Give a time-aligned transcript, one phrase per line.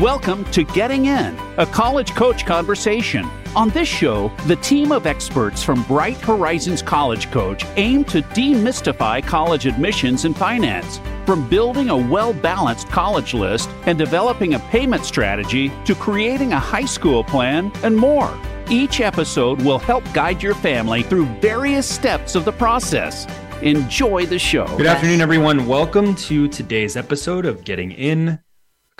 [0.00, 3.28] Welcome to Getting In, a college coach conversation.
[3.54, 9.22] On this show, the team of experts from Bright Horizons College Coach aim to demystify
[9.22, 11.02] college admissions and finance.
[11.26, 16.58] From building a well balanced college list and developing a payment strategy to creating a
[16.58, 18.34] high school plan and more.
[18.70, 23.26] Each episode will help guide your family through various steps of the process.
[23.60, 24.66] Enjoy the show.
[24.78, 25.66] Good afternoon, everyone.
[25.66, 28.38] Welcome to today's episode of Getting In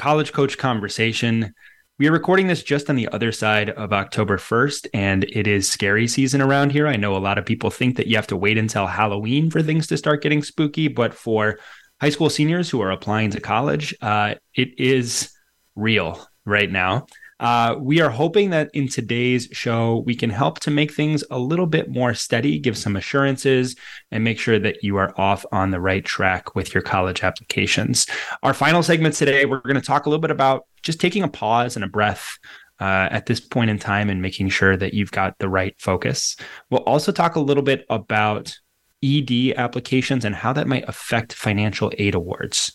[0.00, 1.52] College Coach Conversation.
[1.98, 5.70] We are recording this just on the other side of October 1st, and it is
[5.70, 6.88] scary season around here.
[6.88, 9.62] I know a lot of people think that you have to wait until Halloween for
[9.62, 11.58] things to start getting spooky, but for
[12.00, 15.32] high school seniors who are applying to college, uh, it is
[15.76, 17.04] real right now.
[17.40, 21.38] Uh, we are hoping that in today's show, we can help to make things a
[21.38, 23.74] little bit more steady, give some assurances,
[24.10, 28.06] and make sure that you are off on the right track with your college applications.
[28.42, 31.28] Our final segment today, we're going to talk a little bit about just taking a
[31.28, 32.38] pause and a breath.
[32.78, 36.34] Uh, at this point in time, and making sure that you've got the right focus.
[36.70, 38.58] We'll also talk a little bit about
[39.04, 42.74] ED applications and how that might affect financial aid awards.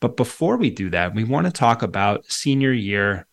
[0.00, 3.28] But before we do that, we want to talk about senior year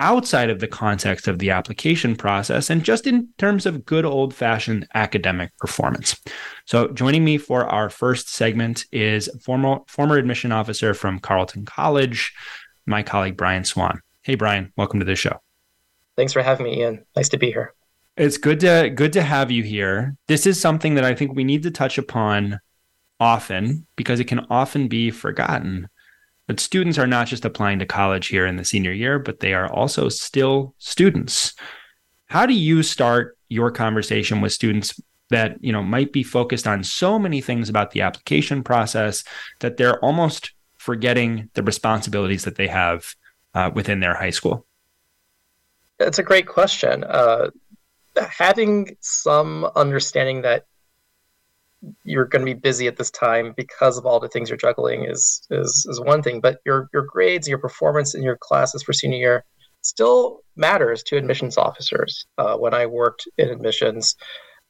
[0.00, 4.34] outside of the context of the application process and just in terms of good old
[4.34, 6.20] fashioned academic performance.
[6.66, 12.32] So, joining me for our first segment is former, former admission officer from Carleton College,
[12.86, 14.00] my colleague Brian Swann.
[14.22, 15.40] Hey, Brian, welcome to the show.
[16.16, 17.04] Thanks for having me, Ian.
[17.14, 17.74] Nice to be here.
[18.16, 20.16] It's good to good to have you here.
[20.26, 22.58] This is something that I think we need to touch upon
[23.20, 25.88] often because it can often be forgotten.
[26.46, 29.52] But students are not just applying to college here in the senior year, but they
[29.52, 31.54] are also still students.
[32.26, 36.84] How do you start your conversation with students that you know might be focused on
[36.84, 39.24] so many things about the application process
[39.58, 43.14] that they're almost forgetting the responsibilities that they have
[43.54, 44.66] uh, within their high school?
[45.98, 47.02] That's a great question.
[47.04, 47.50] Uh,
[48.16, 50.66] having some understanding that
[52.04, 55.04] you're going to be busy at this time because of all the things you're juggling
[55.04, 58.92] is is is one thing but your your grades your performance in your classes for
[58.92, 59.44] senior year
[59.82, 62.26] still matters to admissions officers.
[62.38, 64.16] Uh, when i worked in admissions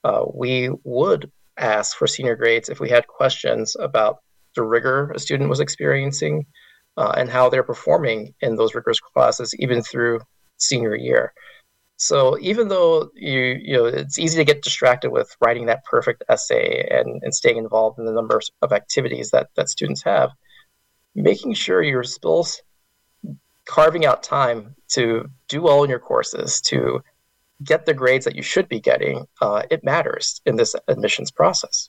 [0.04, 4.18] uh, we would ask for senior grades if we had questions about
[4.54, 6.44] the rigor a student was experiencing
[6.96, 10.20] uh, and how they're performing in those rigorous classes even through
[10.58, 11.32] senior year
[11.96, 16.22] so even though you you know it's easy to get distracted with writing that perfect
[16.28, 20.30] essay and, and staying involved in the number of activities that that students have,
[21.14, 22.46] making sure you're still
[23.64, 27.02] carving out time to do well in your courses to
[27.64, 31.88] get the grades that you should be getting, uh, it matters in this admissions process.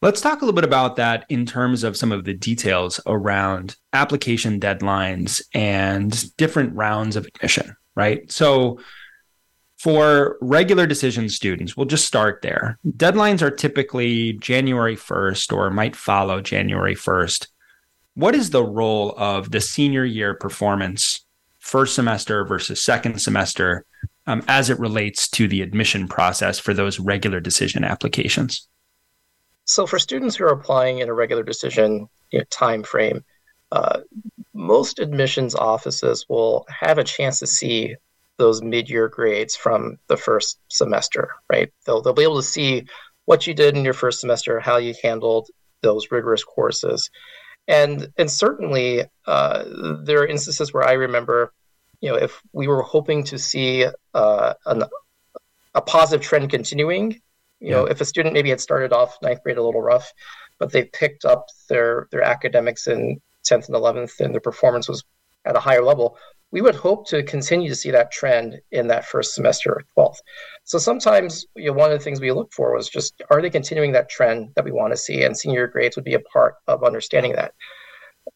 [0.00, 3.76] Let's talk a little bit about that in terms of some of the details around
[3.92, 8.30] application deadlines and different rounds of admission right?
[8.30, 8.78] So
[9.76, 12.78] for regular decision students, we'll just start there.
[12.86, 17.48] Deadlines are typically January 1st or might follow January 1st.
[18.14, 21.26] What is the role of the senior year performance,
[21.58, 23.84] first semester versus second semester,
[24.28, 28.68] um, as it relates to the admission process for those regular decision applications?
[29.64, 33.24] So, for students who are applying in a regular decision you know, time frame,
[33.72, 34.00] uh,
[34.54, 37.94] most admissions offices will have a chance to see
[38.38, 41.72] those mid-year grades from the first semester, right?
[41.84, 42.86] They'll, they'll be able to see
[43.24, 45.48] what you did in your first semester, how you handled
[45.82, 47.10] those rigorous courses.
[47.66, 49.64] And, and certainly uh,
[50.04, 51.52] there are instances where I remember,
[52.00, 54.84] you know, if we were hoping to see uh, an,
[55.74, 57.20] a positive trend continuing, you
[57.68, 57.72] yeah.
[57.72, 60.12] know, if a student maybe had started off ninth grade a little rough,
[60.58, 65.04] but they picked up their, their academics in 10th and 11th and their performance was
[65.44, 66.16] at a higher level,
[66.50, 70.16] we would hope to continue to see that trend in that first semester 12th.
[70.64, 73.50] So sometimes you know, one of the things we look for was just are they
[73.50, 75.24] continuing that trend that we want to see?
[75.24, 77.52] And senior grades would be a part of understanding that.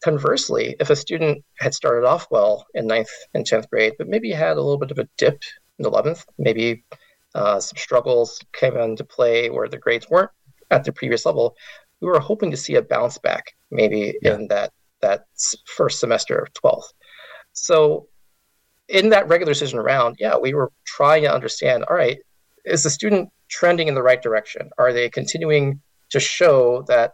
[0.03, 4.31] Conversely, if a student had started off well in ninth and 10th grade, but maybe
[4.31, 5.41] had a little bit of a dip
[5.79, 6.83] in 11th, maybe
[7.35, 10.31] uh, some struggles came into play where the grades weren't
[10.71, 11.55] at the previous level,
[12.01, 14.35] we were hoping to see a bounce back maybe yeah.
[14.35, 14.71] in that
[15.03, 15.25] that
[15.77, 16.87] first semester of 12th.
[17.53, 18.07] So
[18.89, 22.17] in that regular decision round, yeah, we were trying to understand, all right,
[22.65, 24.69] is the student trending in the right direction?
[24.77, 25.79] Are they continuing
[26.09, 27.11] to show that,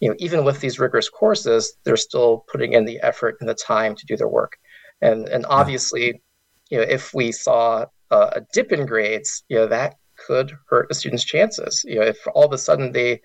[0.00, 3.54] you know, even with these rigorous courses, they're still putting in the effort and the
[3.54, 4.56] time to do their work?
[5.00, 6.22] And and obviously,
[6.70, 9.96] you know, if we saw uh, a dip in grades, you know, that
[10.26, 11.84] could hurt a student's chances.
[11.86, 13.20] You know, if all of a sudden they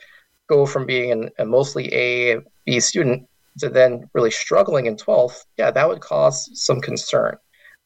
[0.49, 3.27] go from being an, a mostly A, B student
[3.59, 7.37] to then really struggling in 12th, yeah, that would cause some concern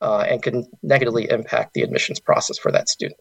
[0.02, 3.20] uh, and can negatively impact the admissions process for that student.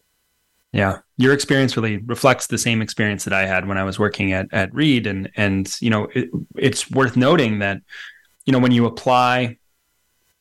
[0.71, 4.33] Yeah, your experience really reflects the same experience that I had when I was working
[4.33, 7.81] at at Reed, and and you know it, it's worth noting that
[8.45, 9.57] you know when you apply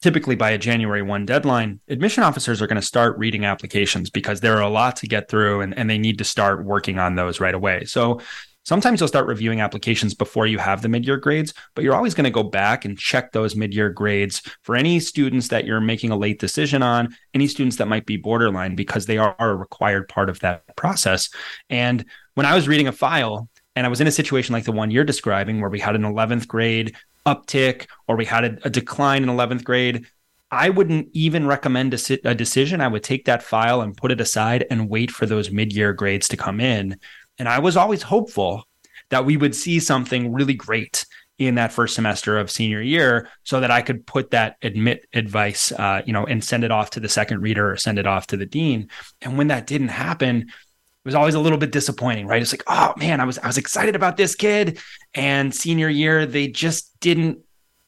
[0.02, 4.40] typically by a January 1 deadline, admission officers are going to start reading applications because
[4.40, 7.14] there are a lot to get through and, and they need to start working on
[7.14, 7.86] those right away.
[7.86, 8.20] So
[8.64, 12.24] sometimes you'll start reviewing applications before you have the mid-year grades, but you're always going
[12.24, 16.16] to go back and check those mid-year grades for any students that you're making a
[16.16, 20.28] late decision on, any students that might be borderline because they are a required part
[20.28, 21.30] of that process.
[21.70, 24.72] And when I was reading a file, and I was in a situation like the
[24.72, 26.94] one you're describing where we had an 11th grade
[27.26, 30.06] uptick or we had a, a decline in 11th grade,
[30.50, 32.80] I wouldn't even recommend a, a, decision.
[32.80, 35.92] I would take that file and put it aside and wait for those mid year
[35.92, 36.96] grades to come in.
[37.38, 38.64] And I was always hopeful
[39.10, 41.04] that we would see something really great
[41.38, 45.72] in that first semester of senior year so that I could put that admit advice,
[45.72, 48.28] uh, you know, and send it off to the second reader or send it off
[48.28, 48.88] to the dean.
[49.20, 52.40] And when that didn't happen, it was always a little bit disappointing, right?
[52.40, 54.78] It's like, oh man, I was I was excited about this kid,
[55.12, 57.40] and senior year they just didn't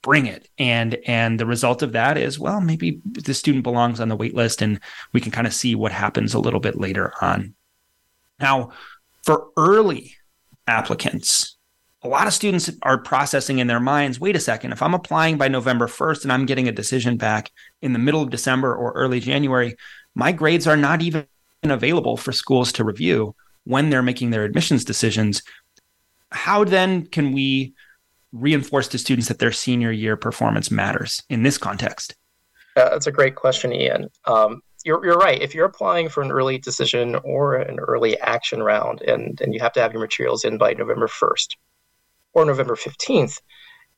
[0.03, 4.09] bring it, and and the result of that is, well, maybe the student belongs on
[4.09, 4.81] the wait list, and
[5.15, 7.55] we can kind of see what happens a little bit later on.
[8.39, 8.73] Now,
[9.27, 10.15] for early
[10.69, 11.57] applicants,
[12.03, 15.37] a lot of students are processing in their minds, wait a second, if I'm applying
[15.37, 17.51] by November 1st and I'm getting a decision back
[17.83, 19.75] in the middle of December or early January,
[20.15, 21.27] my grades are not even
[21.65, 23.35] available for schools to review
[23.65, 25.43] when they're making their admissions decisions.
[26.31, 27.75] How then can we
[28.31, 32.15] reinforce to students that their senior year performance matters in this context?
[32.77, 34.09] Uh, that's a great question, Ian.
[34.27, 35.43] Um, you're, you're right.
[35.43, 39.59] If you're applying for an early decision or an early action round, and, and you
[39.59, 41.57] have to have your materials in by November 1st
[42.35, 43.41] or November 15th,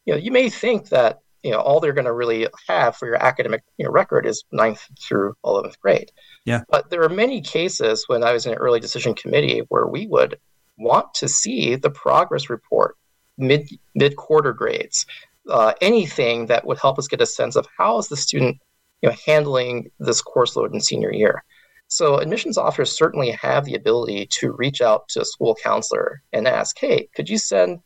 [0.07, 3.07] you know, you may think that you know all they're going to really have for
[3.07, 6.11] your academic you know, record is ninth through 11th grade.
[6.47, 6.63] Yeah.
[6.71, 10.07] But there are many cases when I was in an early decision committee where we
[10.07, 10.39] would
[10.79, 12.97] want to see the progress report,
[13.37, 15.05] mid mid quarter grades,
[15.51, 18.57] uh, anything that would help us get a sense of how is the student
[19.03, 21.45] you know handling this course load in senior year.
[21.89, 26.47] So admissions officers certainly have the ability to reach out to a school counselor and
[26.47, 27.81] ask, hey, could you send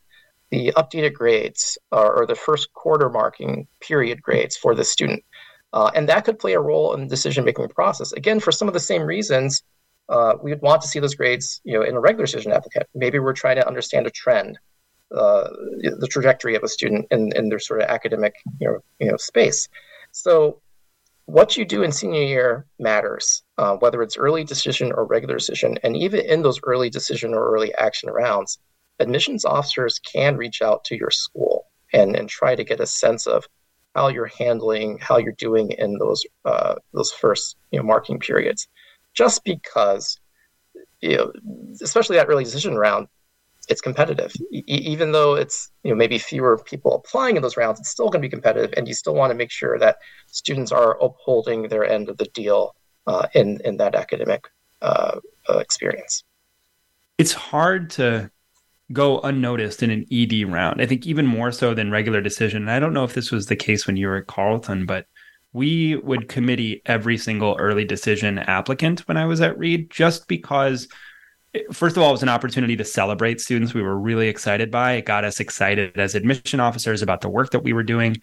[0.51, 5.23] the updated grades or, or the first quarter marking period grades for the student?
[5.71, 8.11] Uh, and that could play a role in the decision making process.
[8.11, 9.63] Again, for some of the same reasons,
[10.09, 12.85] uh, we would want to see those grades you know, in a regular decision applicant.
[12.93, 14.59] Maybe we're trying to understand a trend,
[15.15, 15.47] uh,
[15.79, 19.17] the trajectory of a student in, in their sort of academic you know, you know,
[19.17, 19.69] space.
[20.11, 20.61] So
[21.25, 25.77] what you do in senior year matters, uh, whether it's early decision or regular decision.
[25.83, 28.59] And even in those early decision or early action rounds,
[28.99, 33.25] admissions officers can reach out to your school and, and try to get a sense
[33.25, 33.45] of
[33.95, 38.67] how you're handling, how you're doing in those uh, those first you know marking periods,
[39.13, 40.19] just because
[41.01, 41.31] you know,
[41.81, 43.07] especially that early decision round,
[43.69, 44.33] it's competitive.
[44.51, 48.07] E- even though it's you know maybe fewer people applying in those rounds, it's still
[48.09, 51.67] going to be competitive, and you still want to make sure that students are upholding
[51.69, 52.75] their end of the deal
[53.07, 54.47] uh, in in that academic
[54.81, 55.19] uh,
[55.49, 56.23] uh experience.
[57.17, 58.31] It's hard to
[58.91, 60.81] go unnoticed in an ED round.
[60.81, 62.63] I think even more so than regular decision.
[62.63, 65.07] And I don't know if this was the case when you were at Carleton, but
[65.53, 70.87] we would committee every single early decision applicant when I was at Reed, just because,
[71.71, 74.93] first of all, it was an opportunity to celebrate students we were really excited by.
[74.93, 78.17] It got us excited as admission officers about the work that we were doing.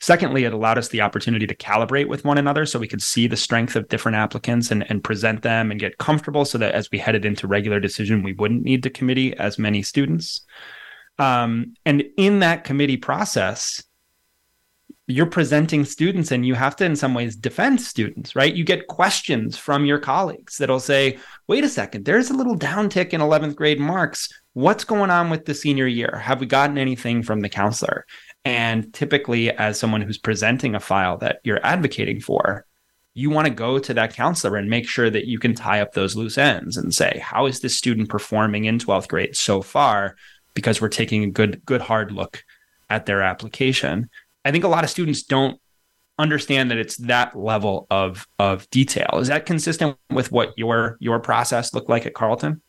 [0.00, 3.28] Secondly, it allowed us the opportunity to calibrate with one another so we could see
[3.28, 6.90] the strength of different applicants and, and present them and get comfortable so that as
[6.90, 10.40] we headed into regular decision, we wouldn't need to committee as many students.
[11.20, 13.80] Um, and in that committee process,
[15.08, 18.86] you're presenting students and you have to in some ways defend students right you get
[18.86, 21.18] questions from your colleagues that'll say
[21.48, 25.44] wait a second there's a little downtick in 11th grade marks what's going on with
[25.44, 28.06] the senior year have we gotten anything from the counselor
[28.44, 32.66] and typically, as someone who's presenting a file that you're advocating for,
[33.14, 35.92] you want to go to that counselor and make sure that you can tie up
[35.92, 40.16] those loose ends and say, how is this student performing in 12th grade so far?
[40.54, 42.42] Because we're taking a good, good hard look
[42.90, 44.10] at their application.
[44.44, 45.58] I think a lot of students don't
[46.18, 49.18] understand that it's that level of of detail.
[49.18, 52.62] Is that consistent with what your your process looked like at Carleton?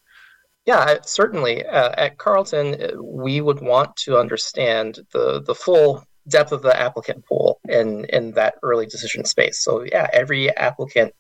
[0.66, 1.66] Yeah, certainly.
[1.66, 6.78] Uh, at Carleton, uh, we would want to understand the the full depth of the
[6.80, 9.64] applicant pool in in that early decision space.
[9.64, 11.14] So yeah, every applicant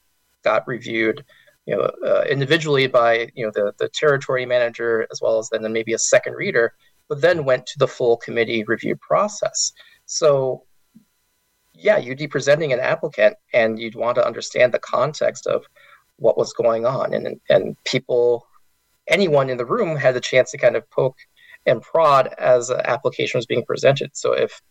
[0.44, 1.26] got reviewed,
[1.66, 5.72] you know, uh, individually by you know the the territory manager as well as then
[5.74, 6.74] maybe a second reader
[7.10, 9.72] but then went to the full committee review process.
[10.14, 10.64] So,
[11.74, 15.66] yeah, you'd be presenting an applicant and you'd want to understand the context of
[16.18, 17.16] what was going on.
[17.16, 18.46] And, and people,
[19.08, 21.18] anyone in the room had the chance to kind of poke
[21.66, 24.12] and prod as an application was being presented.
[24.14, 24.62] So if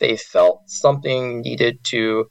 [0.00, 2.28] they felt something needed to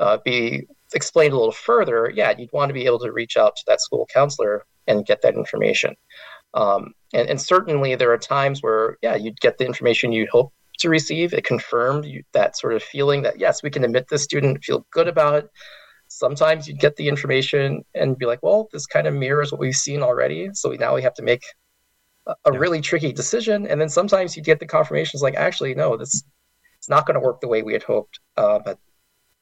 [0.00, 3.56] uh, be explained a little further, yeah, you'd want to be able to reach out
[3.56, 5.94] to that school counselor and get that information.
[6.54, 10.54] Um, and, and, certainly there are times where, yeah, you'd get the information you'd hope
[10.78, 11.32] to receive.
[11.32, 14.86] It confirmed you, that sort of feeling that, yes, we can admit this student, feel
[14.90, 15.50] good about it.
[16.08, 19.74] Sometimes you'd get the information and be like, well, this kind of mirrors what we've
[19.74, 20.50] seen already.
[20.52, 21.42] So we, now we have to make
[22.26, 22.58] a, a yeah.
[22.58, 23.66] really tricky decision.
[23.66, 26.22] And then sometimes you get the confirmations like, actually, no, this
[26.78, 28.20] it's not going to work the way we had hoped.
[28.36, 28.78] Uh, but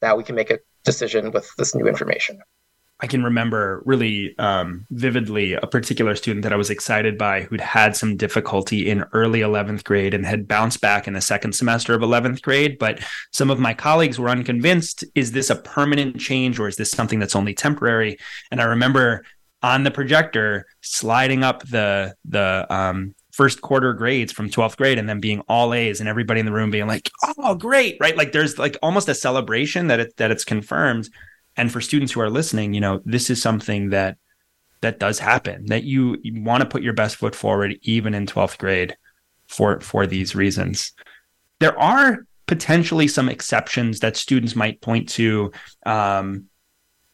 [0.01, 2.41] now we can make a decision with this new information.
[3.05, 7.61] I can remember really um, vividly a particular student that I was excited by who'd
[7.61, 11.93] had some difficulty in early 11th grade and had bounced back in the second semester
[11.93, 12.79] of 11th grade.
[12.79, 16.91] But some of my colleagues were unconvinced is this a permanent change or is this
[16.91, 18.17] something that's only temporary?
[18.51, 19.27] And I remember
[19.63, 25.07] on the projector sliding up the the um, first quarter grades from 12th grade and
[25.07, 28.17] then being all A's and everybody in the room being like, "Oh, great!" Right?
[28.17, 31.11] Like there's like almost a celebration that it that it's confirmed.
[31.57, 34.17] And for students who are listening, you know, this is something that
[34.81, 35.67] that does happen.
[35.67, 38.97] That you, you want to put your best foot forward even in 12th grade
[39.47, 40.93] for for these reasons.
[41.61, 45.53] There are potentially some exceptions that students might point to
[45.87, 46.47] um,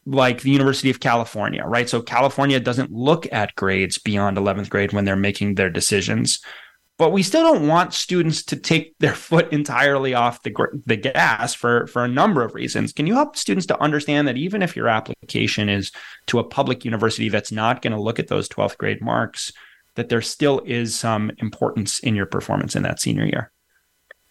[0.05, 1.87] like the University of California, right?
[1.87, 6.39] So California doesn't look at grades beyond 11th grade when they're making their decisions.
[7.01, 10.53] But we still don't want students to take their foot entirely off the,
[10.85, 12.93] the gas for, for a number of reasons.
[12.93, 15.91] Can you help students to understand that even if your application is
[16.27, 19.51] to a public university that's not going to look at those 12th grade marks,
[19.95, 23.51] that there still is some importance in your performance in that senior year?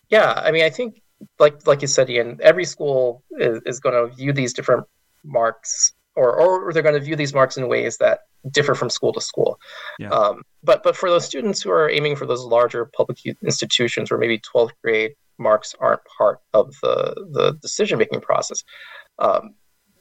[0.09, 1.03] Yeah, I mean, I think
[1.41, 4.87] like like you said, Ian, every school is, is going to view these different
[5.25, 9.13] marks or, or they're going to view these marks in ways that differ from school
[9.13, 9.59] to school.
[9.99, 10.11] Yeah.
[10.11, 14.19] Um, but but for those students who are aiming for those larger public institutions where
[14.19, 18.63] maybe 12th grade marks aren't part of the, the decision making process,
[19.19, 19.55] um,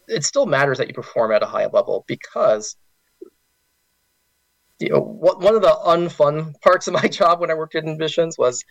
[0.08, 2.76] it still matters that you perform at a high level because
[4.80, 8.38] you know, one of the unfun parts of my job when I worked in admissions
[8.38, 8.64] was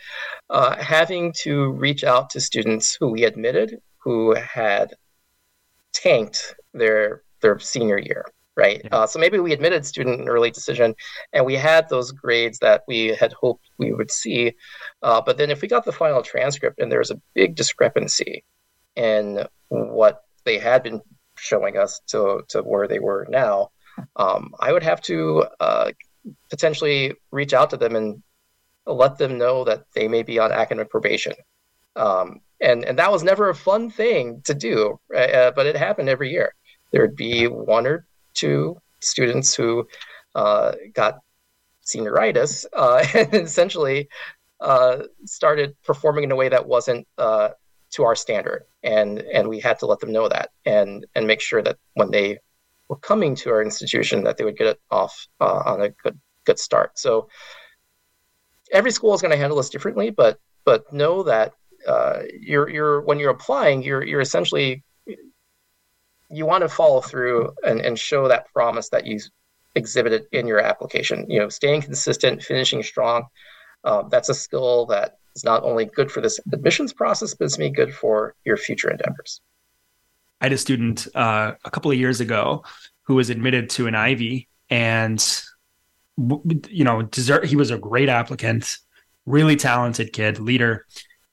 [0.49, 4.95] uh, having to reach out to students who we admitted who had
[5.93, 8.25] tanked their their senior year
[8.59, 8.91] right yeah.
[8.93, 10.95] uh, so maybe we admitted student an early decision
[11.33, 14.53] and we had those grades that we had hoped we would see
[15.03, 18.45] uh, but then if we got the final transcript and there's a big discrepancy
[18.97, 21.01] in what they had been
[21.37, 23.71] showing us to, to where they were now
[24.17, 25.91] um, i would have to uh,
[26.51, 28.23] potentially reach out to them and
[28.87, 31.35] let them know that they may be on academic probation
[31.97, 36.09] um, and and that was never a fun thing to do, uh, but it happened
[36.09, 36.55] every year.
[36.93, 38.07] There would be one or
[38.39, 39.87] two students who
[40.35, 41.21] uh, got
[41.85, 44.09] senioritis uh, and essentially
[44.61, 47.51] uh, started performing in a way that wasn't uh,
[47.91, 51.41] to our standard, and and we had to let them know that and and make
[51.41, 52.39] sure that when they
[52.89, 56.19] were coming to our institution that they would get it off uh, on a good
[56.45, 56.99] good start.
[56.99, 57.29] So
[58.73, 61.55] every school is going to handle this differently, but but know that
[61.87, 64.83] uh, you're you're when you're applying, you're you're essentially
[66.31, 69.19] you want to follow through and, and show that promise that you
[69.75, 71.25] exhibited in your application.
[71.29, 73.27] You know, staying consistent, finishing strong.
[73.85, 77.57] Uh, that's a skill that is not only good for this admissions process, but it's
[77.57, 79.41] be good for your future endeavors.
[80.41, 82.65] I had a student uh, a couple of years ago
[83.03, 85.25] who was admitted to an Ivy, and
[86.17, 87.47] you know, desert.
[87.47, 88.77] He was a great applicant,
[89.25, 90.85] really talented kid, leader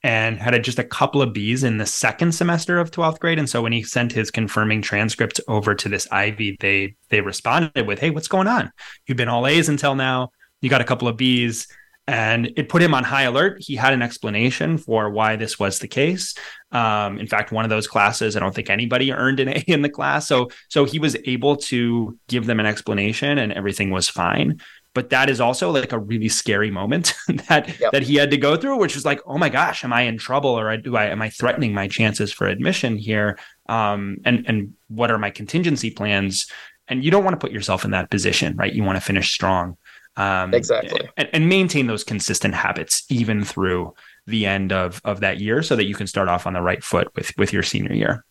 [0.06, 3.40] and had a, just a couple of B's in the second semester of 12th grade.
[3.40, 7.88] And so when he sent his confirming transcript over to this Ivy, they they responded
[7.88, 8.72] with, Hey, what's going on?
[9.08, 10.30] You've been all A's until now.
[10.62, 11.68] You got a couple of B's.
[12.08, 13.58] And it put him on high alert.
[13.60, 16.36] He had an explanation for why this was the case.
[16.72, 19.82] Um, in fact, one of those classes, I don't think anybody earned an A in
[19.82, 20.28] the class.
[20.28, 24.62] So, so he was able to give them an explanation, and everything was fine
[24.96, 27.14] but that is also like a really scary moment
[27.48, 27.92] that yep.
[27.92, 30.18] that he had to go through which was like oh my gosh am i in
[30.18, 33.38] trouble or do i am i threatening my chances for admission here?
[33.68, 36.48] Um, and and what are my contingency plans?
[36.88, 38.74] And you don't want to put yourself in that position right?
[38.74, 39.78] You want to finish strong.
[40.18, 41.10] Um, exactly.
[41.18, 43.94] and, and maintain those consistent habits even through
[44.26, 46.84] the end of of that year so that you can start off on the right
[46.84, 48.24] foot with with your senior year.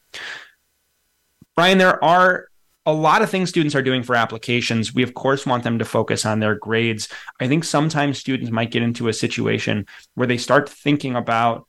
[1.57, 2.49] Brian there are
[2.87, 4.95] a lot of things students are doing for applications.
[4.95, 7.09] We, of course, want them to focus on their grades.
[7.41, 11.67] I think sometimes students might get into a situation where they start thinking about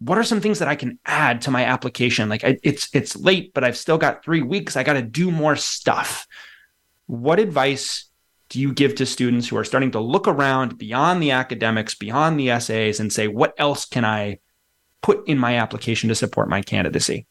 [0.00, 2.28] what are some things that I can add to my application?
[2.28, 4.76] Like it's it's late, but I've still got three weeks.
[4.76, 6.26] I got to do more stuff.
[7.06, 8.06] What advice
[8.48, 12.38] do you give to students who are starting to look around beyond the academics, beyond
[12.38, 14.40] the essays, and say, what else can I
[15.00, 17.26] put in my application to support my candidacy?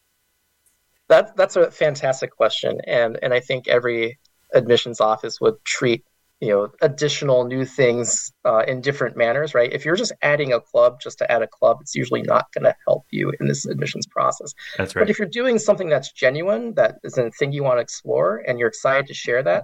[1.10, 2.79] That, that's a fantastic question.
[2.88, 4.19] And, and I think every
[4.53, 6.03] admissions office would treat
[6.39, 10.60] you know additional new things uh, in different manners right if you're just adding a
[10.60, 13.65] club just to add a club it's usually not going to help you in this
[13.65, 17.53] admissions process that's right but if you're doing something that's genuine that is a thing
[17.53, 19.63] you want to explore and you're excited to share that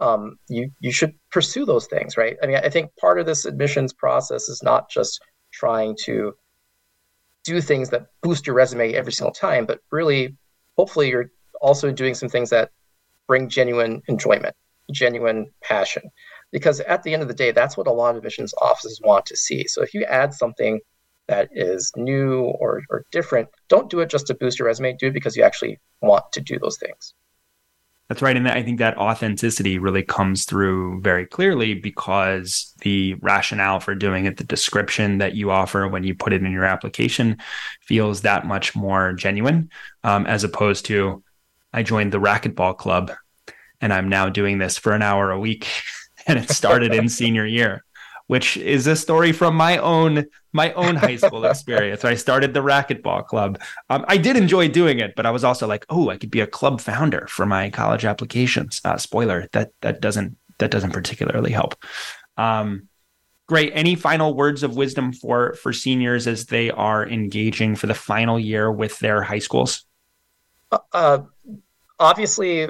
[0.00, 2.36] um, you you should pursue those things, right?
[2.42, 5.20] I mean, I think part of this admissions process is not just
[5.52, 6.34] trying to
[7.44, 10.36] do things that boost your resume every single time, but really,
[10.80, 12.70] hopefully, you're also doing some things that
[13.26, 14.56] bring genuine enjoyment,
[14.90, 16.02] genuine passion.
[16.52, 19.26] Because at the end of the day, that's what a lot of admissions offices want
[19.26, 19.66] to see.
[19.66, 20.80] So if you add something
[21.28, 24.96] that is new or, or different, don't do it just to boost your resume.
[24.96, 27.12] Do it because you actually want to do those things.
[28.10, 28.36] That's right.
[28.36, 34.24] And I think that authenticity really comes through very clearly because the rationale for doing
[34.24, 37.38] it, the description that you offer when you put it in your application
[37.82, 39.70] feels that much more genuine
[40.02, 41.22] um, as opposed to,
[41.72, 43.12] I joined the racquetball club
[43.80, 45.68] and I'm now doing this for an hour a week.
[46.26, 47.84] and it started in senior year
[48.30, 52.04] which is a story from my own my own high school experience.
[52.04, 53.60] I started the racquetball club.
[53.88, 56.38] Um, I did enjoy doing it, but I was also like, oh, I could be
[56.38, 58.80] a club founder for my college applications.
[58.84, 61.74] Uh, spoiler that that doesn't that doesn't particularly help.
[62.36, 62.88] Um,
[63.48, 63.72] great.
[63.74, 68.38] Any final words of wisdom for for seniors as they are engaging for the final
[68.38, 69.84] year with their high schools?
[70.70, 71.18] Uh, uh
[71.98, 72.68] obviously,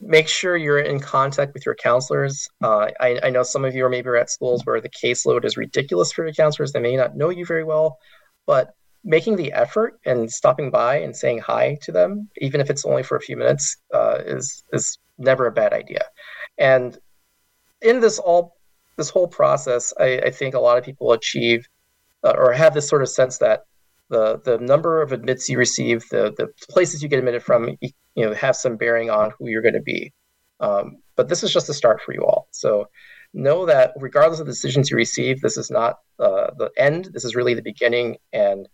[0.00, 2.48] make sure you're in contact with your counselors.
[2.62, 5.56] Uh, I, I, know some of you are maybe at schools where the caseload is
[5.56, 6.72] ridiculous for your counselors.
[6.72, 7.98] They may not know you very well,
[8.46, 12.84] but making the effort and stopping by and saying hi to them, even if it's
[12.84, 16.04] only for a few minutes, uh, is is never a bad idea.
[16.58, 16.98] And
[17.80, 18.56] in this all
[18.96, 21.66] this whole process, I, I think a lot of people achieve
[22.22, 23.64] uh, or have this sort of sense that
[24.10, 27.90] the the number of admits you receive, the the places you get admitted from, you,
[28.16, 30.12] know, have some bearing on who you're going to be.
[30.60, 32.48] Um, but this is just a start for you all.
[32.50, 32.88] So
[33.32, 37.10] know that regardless of the decisions you receive, this is not uh, the end.
[37.12, 38.18] This is really the beginning.
[38.32, 38.68] And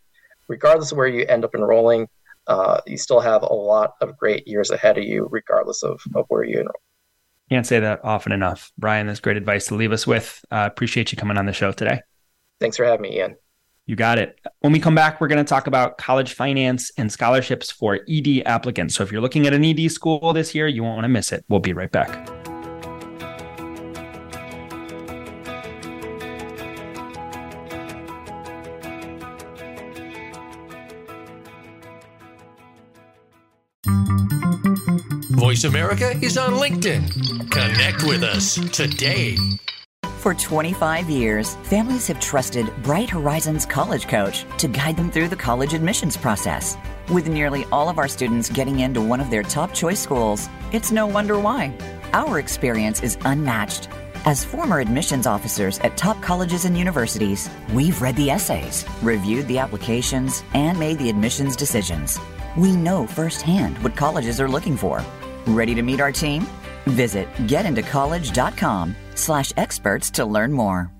[0.48, 2.08] regardless of where you end up enrolling,
[2.46, 6.24] uh, you still have a lot of great years ahead of you, regardless of, of
[6.28, 6.80] where you enroll.
[7.50, 8.72] Can't say that often enough.
[8.76, 10.44] Brian, that's great advice to leave us with.
[10.50, 12.00] Uh, appreciate you coming on the show today.
[12.58, 13.36] Thanks for having me, Ian.
[13.88, 14.40] You got it.
[14.60, 18.42] When we come back, we're going to talk about college finance and scholarships for ED
[18.44, 18.96] applicants.
[18.96, 21.30] So if you're looking at an ED school this year, you won't want to miss
[21.30, 21.44] it.
[21.48, 22.28] We'll be right back.
[35.30, 37.52] Voice America is on LinkedIn.
[37.52, 39.36] Connect with us today.
[40.26, 45.36] For 25 years, families have trusted Bright Horizons College Coach to guide them through the
[45.36, 46.76] college admissions process.
[47.08, 50.90] With nearly all of our students getting into one of their top choice schools, it's
[50.90, 51.72] no wonder why.
[52.12, 53.88] Our experience is unmatched.
[54.24, 59.58] As former admissions officers at top colleges and universities, we've read the essays, reviewed the
[59.58, 62.18] applications, and made the admissions decisions.
[62.56, 65.04] We know firsthand what colleges are looking for.
[65.46, 66.48] Ready to meet our team?
[66.86, 70.95] Visit getintocollege.com slash experts to learn more.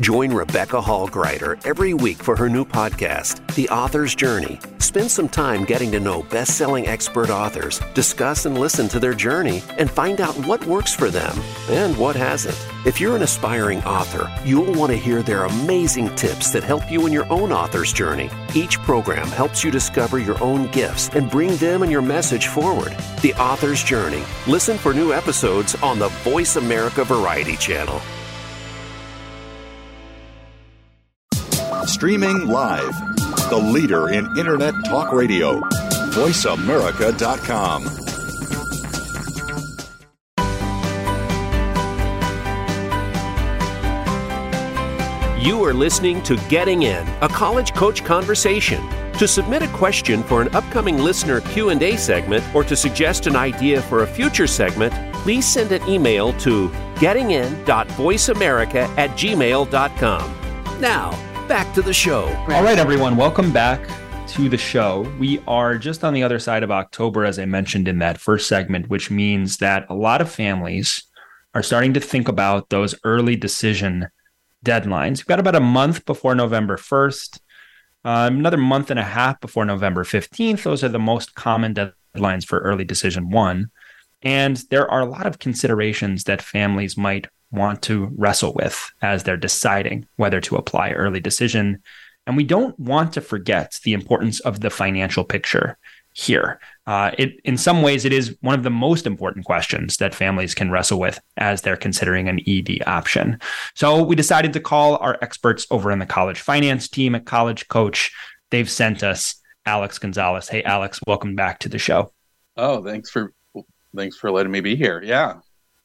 [0.00, 4.58] Join Rebecca Hall Gruyter every week for her new podcast, The Author's Journey.
[4.78, 9.14] Spend some time getting to know best selling expert authors, discuss and listen to their
[9.14, 11.38] journey, and find out what works for them
[11.70, 12.58] and what hasn't.
[12.84, 17.06] If you're an aspiring author, you'll want to hear their amazing tips that help you
[17.06, 18.30] in your own author's journey.
[18.52, 22.96] Each program helps you discover your own gifts and bring them and your message forward.
[23.22, 24.24] The Author's Journey.
[24.48, 28.02] Listen for new episodes on the Voice America Variety Channel.
[32.04, 32.94] Streaming live.
[33.48, 35.58] The leader in Internet talk radio.
[36.12, 37.82] VoiceAmerica.com.
[45.42, 48.86] You are listening to Getting In, a college coach conversation.
[49.14, 53.80] To submit a question for an upcoming listener Q&A segment or to suggest an idea
[53.80, 60.80] for a future segment, please send an email to gettingin.voiceamerica at gmail.com.
[60.82, 62.24] Now, back to the show.
[62.48, 63.86] All right, everyone, welcome back
[64.28, 65.02] to the show.
[65.18, 68.48] We are just on the other side of October, as I mentioned in that first
[68.48, 71.04] segment, which means that a lot of families
[71.54, 74.08] are starting to think about those early decision
[74.64, 75.18] deadlines.
[75.18, 77.38] We've got about a month before November 1st,
[78.06, 80.62] uh, another month and a half before November 15th.
[80.62, 83.70] Those are the most common deadlines for early decision one.
[84.22, 89.22] And there are a lot of considerations that families might want to wrestle with as
[89.22, 91.82] they're deciding whether to apply early decision.
[92.26, 95.78] And we don't want to forget the importance of the financial picture
[96.14, 96.60] here.
[96.86, 100.54] Uh, it, in some ways, it is one of the most important questions that families
[100.54, 103.38] can wrestle with as they're considering an ED option.
[103.74, 107.68] So we decided to call our experts over in the college finance team at College
[107.68, 108.12] Coach.
[108.50, 109.36] They've sent us
[109.66, 110.48] Alex Gonzalez.
[110.48, 112.12] Hey, Alex, welcome back to the show.
[112.56, 113.32] Oh, thanks for
[113.96, 115.02] thanks for letting me be here.
[115.02, 115.40] Yeah,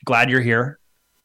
[0.05, 0.78] glad you're here.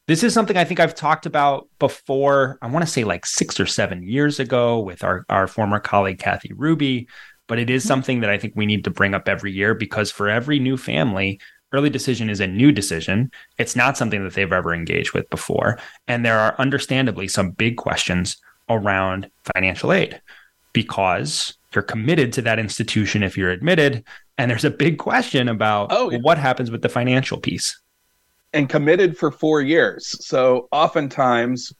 [0.07, 2.59] This is something I think I've talked about before.
[2.61, 6.19] I want to say like six or seven years ago with our, our former colleague,
[6.19, 7.09] Kathy Ruby.
[7.47, 7.89] But it is mm-hmm.
[7.89, 10.77] something that I think we need to bring up every year because for every new
[10.77, 11.41] family,
[11.73, 13.31] early decision is a new decision.
[13.57, 15.79] It's not something that they've ever engaged with before.
[16.07, 18.37] And there are understandably some big questions
[18.69, 20.21] around financial aid
[20.75, 24.05] because you're committed to that institution if you're admitted.
[24.37, 26.19] And there's a big question about oh, yeah.
[26.19, 27.79] well, what happens with the financial piece
[28.55, 30.17] and committed for four years.
[30.25, 31.75] So oftentimes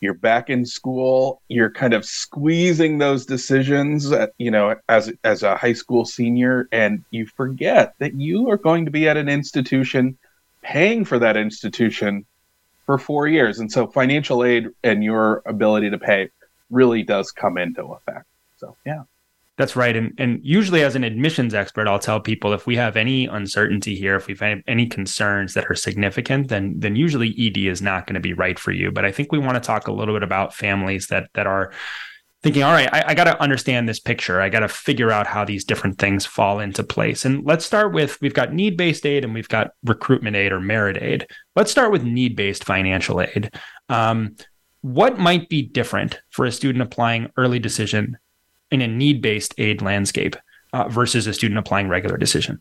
[0.00, 5.42] you're back in school, you're kind of squeezing those decisions, at, you know, as as
[5.42, 9.28] a high school senior, and you forget that you are going to be at an
[9.28, 10.18] institution,
[10.62, 12.24] paying for that institution
[12.86, 16.30] for four years, and so financial aid and your ability to pay
[16.70, 18.26] really does come into effect.
[18.56, 19.04] So yeah.
[19.62, 19.96] That's right.
[19.96, 23.94] And and usually as an admissions expert, I'll tell people if we have any uncertainty
[23.94, 28.08] here, if we've had any concerns that are significant, then then usually ED is not
[28.08, 28.90] going to be right for you.
[28.90, 31.70] But I think we want to talk a little bit about families that that are
[32.42, 34.40] thinking, all right, I, I got to understand this picture.
[34.40, 37.24] I got to figure out how these different things fall into place.
[37.24, 40.58] And let's start with we've got need based aid and we've got recruitment aid or
[40.58, 41.28] merit aid.
[41.54, 43.52] Let's start with need based financial aid.
[43.88, 44.34] Um,
[44.80, 48.18] what might be different for a student applying early decision
[48.72, 50.34] in a need-based aid landscape
[50.72, 52.60] uh, versus a student applying regular decision.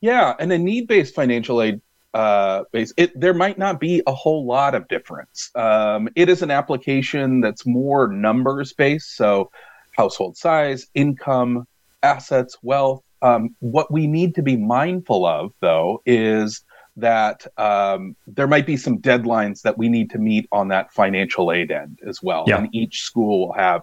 [0.00, 1.80] Yeah, and a need-based financial aid
[2.14, 5.50] uh, base, it, there might not be a whole lot of difference.
[5.54, 9.50] Um, it is an application that's more numbers based, so
[9.92, 11.66] household size, income,
[12.02, 13.02] assets, wealth.
[13.22, 16.64] Um, what we need to be mindful of, though, is
[16.96, 21.52] that um, there might be some deadlines that we need to meet on that financial
[21.52, 22.44] aid end as well.
[22.46, 22.58] Yeah.
[22.58, 23.82] And each school will have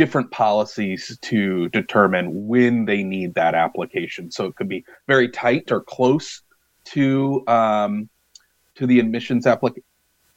[0.00, 4.30] different policies to determine when they need that application.
[4.30, 6.40] So it could be very tight or close
[6.86, 8.08] to um,
[8.76, 9.82] to the admissions applic-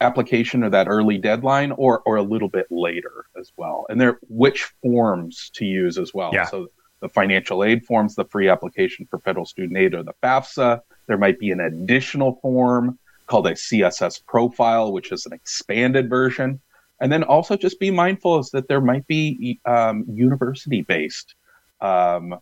[0.02, 3.86] application or that early deadline, or or a little bit later as well.
[3.88, 6.30] And there, which forms to use as well.
[6.34, 6.44] Yeah.
[6.44, 6.66] So
[7.00, 10.82] the financial aid forms, the free application for federal student aid, or the FAFSA.
[11.06, 16.60] There might be an additional form called a CSS profile, which is an expanded version
[17.00, 21.34] and then also just be mindful is that there might be um, university based
[21.80, 22.36] um,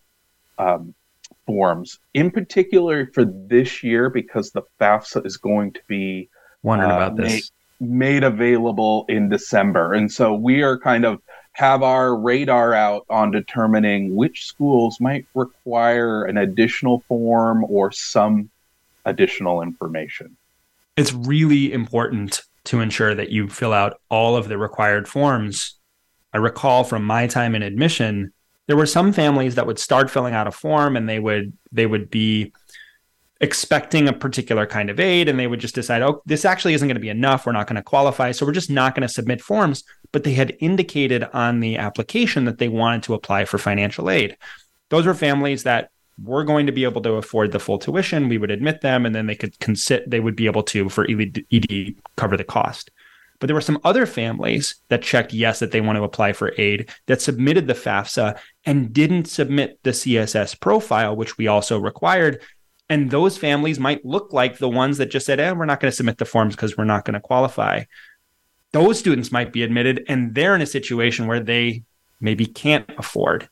[0.59, 0.95] um,
[1.47, 6.29] forms in particular for this year because the FAFSA is going to be
[6.63, 11.21] wondering uh, about this made, made available in December, and so we are kind of
[11.55, 18.49] have our radar out on determining which schools might require an additional form or some
[19.05, 20.37] additional information.
[20.97, 25.79] It's really important to ensure that you fill out all of the required forms.
[26.33, 28.33] I recall from my time in admission,
[28.67, 31.87] there were some families that would start filling out a form and they would they
[31.87, 32.53] would be
[33.41, 36.87] expecting a particular kind of aid and they would just decide, oh, this actually isn't
[36.87, 37.45] going to be enough.
[37.45, 38.31] We're not going to qualify.
[38.31, 39.83] So we're just not going to submit forms.
[40.13, 44.37] But they had indicated on the application that they wanted to apply for financial aid.
[44.91, 45.91] Those were families that
[46.23, 49.15] were going to be able to afford the full tuition, we would admit them, and
[49.15, 52.91] then they could consider they would be able to for ED cover the cost.
[53.39, 56.53] But there were some other families that checked yes that they want to apply for
[56.59, 62.41] aid that submitted the FAFSA and didn't submit the CSS profile, which we also required.
[62.89, 65.91] And those families might look like the ones that just said, eh, we're not going
[65.91, 67.83] to submit the forms because we're not going to qualify.
[68.71, 71.83] Those students might be admitted, and they're in a situation where they
[72.21, 73.49] maybe can't afford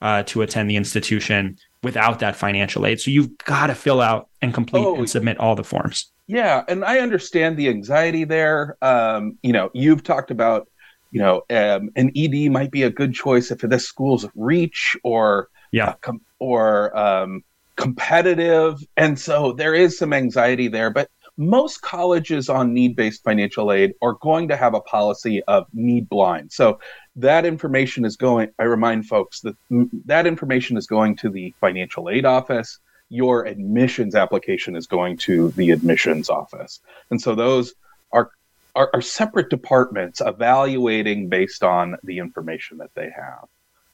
[0.00, 3.00] uh, to attend the institution without that financial aid.
[3.00, 6.10] So you've got to fill out and complete oh, and submit all the forms.
[6.26, 8.76] Yeah, and I understand the anxiety there.
[8.82, 10.68] Um, you know, you've talked about,
[11.10, 15.48] you know, um, an ED might be a good choice if this school's reach or
[15.72, 17.42] yeah, uh, com- or um,
[17.76, 20.90] competitive, and so there is some anxiety there.
[20.90, 21.10] But
[21.40, 26.06] most colleges on need based financial aid are going to have a policy of need
[26.06, 26.52] blind.
[26.52, 26.80] So
[27.16, 29.56] that information is going, I remind folks that
[30.04, 32.78] that information is going to the financial aid office.
[33.08, 36.80] Your admissions application is going to the admissions office.
[37.10, 37.72] And so those
[38.12, 38.30] are,
[38.76, 43.48] are, are separate departments evaluating based on the information that they have.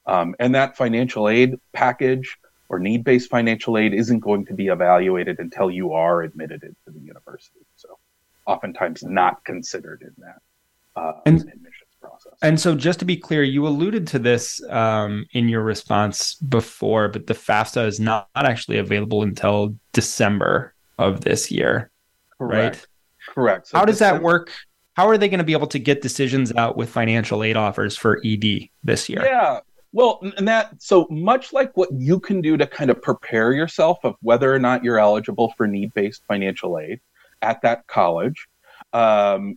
[0.04, 4.66] Um, and that financial aid package or need based financial aid isn't going to be
[4.66, 7.60] evaluated until you are admitted into the university.
[7.76, 7.98] So,
[8.46, 12.32] oftentimes not considered in that uh, and, admissions process.
[12.42, 17.08] And so, just to be clear, you alluded to this um, in your response before,
[17.08, 21.90] but the FAFSA is not, not actually available until December of this year.
[22.38, 22.76] Correct.
[22.76, 22.86] Right?
[23.34, 23.68] Correct.
[23.68, 24.52] So How does December- that work?
[24.94, 27.98] How are they going to be able to get decisions out with financial aid offers
[27.98, 29.22] for ED this year?
[29.22, 29.60] Yeah,
[29.96, 33.96] well, and that so much like what you can do to kind of prepare yourself
[34.04, 37.00] of whether or not you're eligible for need-based financial aid
[37.40, 38.46] at that college.
[38.92, 39.56] Um,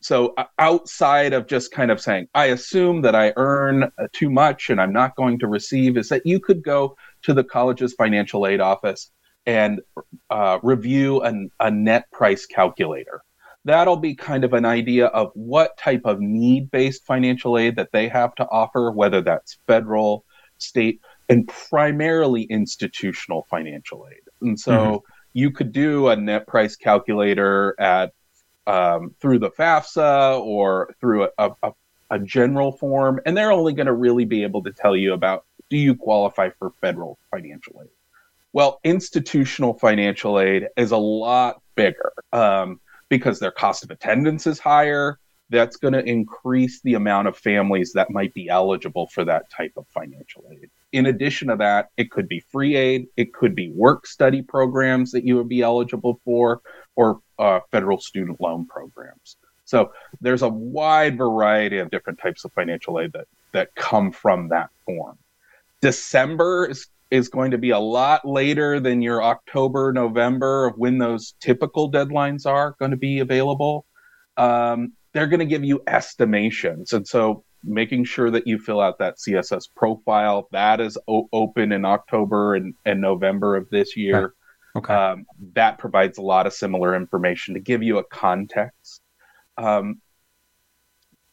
[0.00, 4.70] so outside of just kind of saying, I assume that I earn uh, too much
[4.70, 8.46] and I'm not going to receive, is that you could go to the college's financial
[8.46, 9.10] aid office
[9.44, 9.82] and
[10.30, 13.20] uh, review an, a net price calculator
[13.64, 17.92] that'll be kind of an idea of what type of need based financial aid that
[17.92, 20.24] they have to offer, whether that's federal,
[20.58, 24.20] state, and primarily institutional financial aid.
[24.42, 24.96] And so mm-hmm.
[25.32, 28.12] you could do a net price calculator at
[28.66, 31.72] um, through the FAFSA or through a, a,
[32.10, 35.44] a general form, and they're only going to really be able to tell you about
[35.70, 37.88] do you qualify for federal financial aid.
[38.52, 42.12] Well, institutional financial aid is a lot bigger.
[42.32, 42.80] Um,
[43.18, 45.18] because their cost of attendance is higher.
[45.50, 49.72] That's going to increase the amount of families that might be eligible for that type
[49.76, 50.70] of financial aid.
[50.92, 55.12] In addition to that, it could be free aid, it could be work study programs
[55.12, 56.60] that you would be eligible for,
[56.96, 59.36] or uh, federal student loan programs.
[59.64, 64.48] So there's a wide variety of different types of financial aid that, that come from
[64.48, 65.18] that form.
[65.80, 70.98] December is is going to be a lot later than your October, November of when
[70.98, 73.86] those typical deadlines are going to be available.
[74.36, 76.92] Um, they're going to give you estimations.
[76.92, 81.70] And so making sure that you fill out that CSS profile, that is o- open
[81.70, 84.34] in October and, and November of this year.
[84.74, 84.92] Okay.
[84.92, 89.02] Um, that provides a lot of similar information to give you a context.
[89.56, 90.00] Um,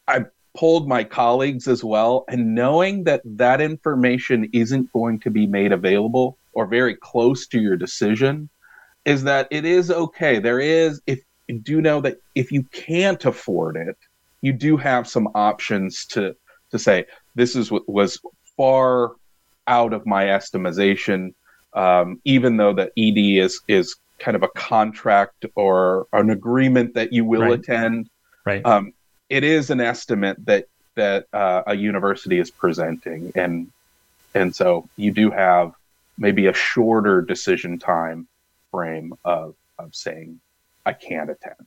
[0.06, 5.46] I polled my colleagues as well, and knowing that that information isn't going to be
[5.46, 8.48] made available or very close to your decision,
[9.04, 10.38] is that it is okay.
[10.38, 13.96] There is, if you do know that if you can't afford it,
[14.42, 16.36] you do have some options to
[16.70, 18.18] to say this is what was
[18.56, 19.12] far
[19.66, 21.34] out of my estimation.
[21.74, 27.12] Um, even though the ED is is kind of a contract or an agreement that
[27.12, 27.58] you will right.
[27.58, 28.08] attend.
[28.44, 28.64] Right.
[28.64, 28.92] Um,
[29.32, 33.72] it is an estimate that that uh, a university is presenting, and
[34.34, 35.72] and so you do have
[36.18, 38.28] maybe a shorter decision time
[38.70, 40.38] frame of of saying
[40.84, 41.66] I can't attend.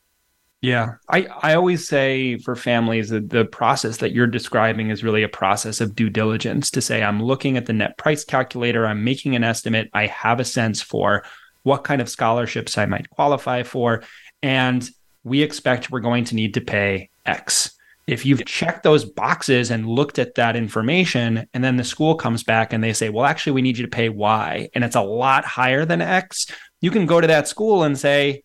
[0.61, 5.23] Yeah, I, I always say for families that the process that you're describing is really
[5.23, 9.03] a process of due diligence to say, I'm looking at the net price calculator, I'm
[9.03, 11.23] making an estimate, I have a sense for
[11.61, 14.03] what kind of scholarships I might qualify for.
[14.41, 14.87] And
[15.23, 17.71] we expect we're going to need to pay X.
[18.07, 22.43] If you've checked those boxes and looked at that information, and then the school comes
[22.43, 25.01] back and they say, well, actually, we need you to pay Y, and it's a
[25.01, 26.47] lot higher than X,
[26.81, 28.43] you can go to that school and say,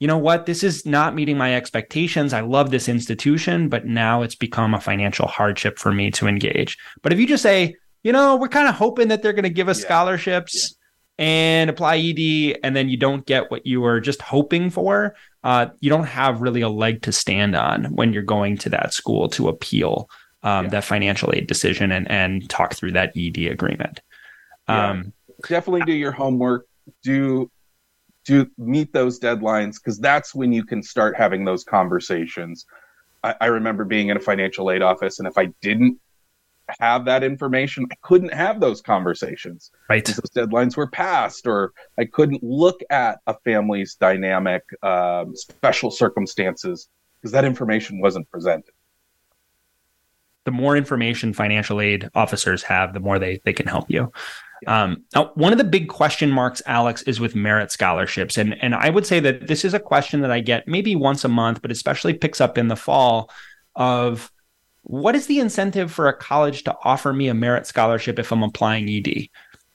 [0.00, 2.32] you know what, this is not meeting my expectations.
[2.32, 6.78] I love this institution, but now it's become a financial hardship for me to engage.
[7.02, 9.50] But if you just say, you know, we're kind of hoping that they're going to
[9.50, 9.86] give us yeah.
[9.86, 10.83] scholarships yeah.
[11.18, 15.66] And apply ED, and then you don't get what you were just hoping for, uh,
[15.80, 19.28] you don't have really a leg to stand on when you're going to that school
[19.28, 20.08] to appeal
[20.42, 20.70] um, yeah.
[20.70, 24.00] that financial aid decision and and talk through that ED agreement.
[24.68, 25.12] Um,
[25.48, 26.66] Definitely do your homework.
[27.02, 27.50] Do
[28.24, 32.66] do meet those deadlines because that's when you can start having those conversations.
[33.22, 35.98] I, I remember being in a financial aid office, and if I didn't
[36.80, 39.70] have that information, I couldn't have those conversations.
[39.88, 40.04] Right.
[40.04, 46.88] Those deadlines were passed, or I couldn't look at a family's dynamic, um, special circumstances,
[47.20, 48.72] because that information wasn't presented.
[50.44, 54.12] The more information financial aid officers have, the more they, they can help you.
[54.66, 58.38] Um, now, one of the big question marks, Alex, is with merit scholarships.
[58.38, 61.24] And, and I would say that this is a question that I get maybe once
[61.24, 63.30] a month, but especially picks up in the fall
[63.74, 64.30] of
[64.84, 68.42] what is the incentive for a college to offer me a merit scholarship if I'm
[68.42, 69.28] applying ED?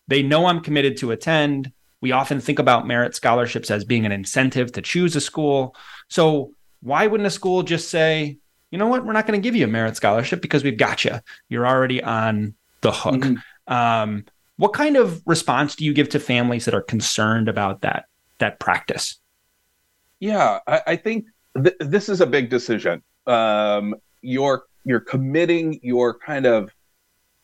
[0.08, 1.72] They know I'm committed to attend.
[2.02, 5.76] We often think about merit scholarships as being an incentive to choose a school.
[6.08, 8.38] So, why wouldn't a school just say,
[8.72, 11.04] you know what, we're not going to give you a merit scholarship because we've got
[11.04, 11.19] you.
[11.50, 13.15] You're already on the hook.
[13.15, 13.74] Mm-hmm.
[13.74, 14.26] Um,
[14.58, 18.06] what kind of response do you give to families that are concerned about that
[18.38, 19.19] that practice?
[20.19, 21.26] Yeah, I, I think
[21.62, 23.02] th- this is a big decision.
[23.26, 26.72] Um, you're you're committing, you're kind of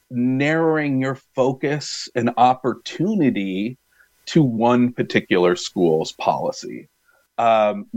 [0.09, 3.77] narrowing your focus and opportunity
[4.27, 6.89] to one particular school's policy.
[7.37, 7.87] Um,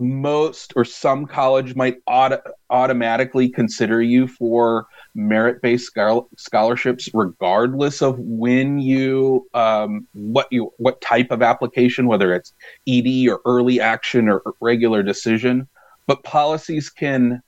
[0.00, 2.40] most or some college might auto-
[2.70, 5.92] automatically consider you for merit-based
[6.36, 12.54] scholarships regardless of when you um, what you what type of application whether it's
[12.88, 15.68] ed or early action or regular decision
[16.06, 17.42] but policies can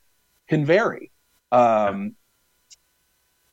[0.53, 1.11] can vary
[1.51, 2.15] um,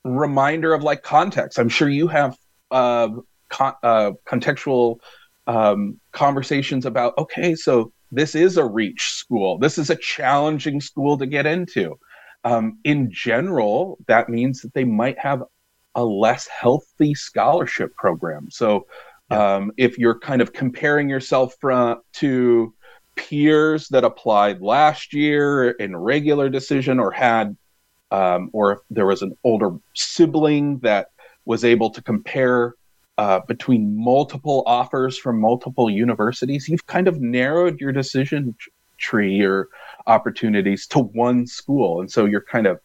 [0.03, 2.37] reminder of like context i'm sure you have
[2.71, 3.09] uh,
[3.49, 4.99] con- uh, contextual
[5.47, 9.57] um, conversations about okay so this is a reach school.
[9.57, 11.99] This is a challenging school to get into.
[12.43, 15.43] Um, in general, that means that they might have
[15.95, 18.49] a less healthy scholarship program.
[18.49, 18.87] So,
[19.31, 22.73] um, if you're kind of comparing yourself from to
[23.19, 27.55] peers that applied last year in regular decision or had,
[28.11, 31.07] um, or if there was an older sibling that
[31.45, 32.75] was able to compare
[33.17, 38.55] uh, between multiple offers from multiple universities, you've kind of narrowed your decision
[38.97, 39.67] tree or
[40.07, 42.79] opportunities to one school, and so you're kind of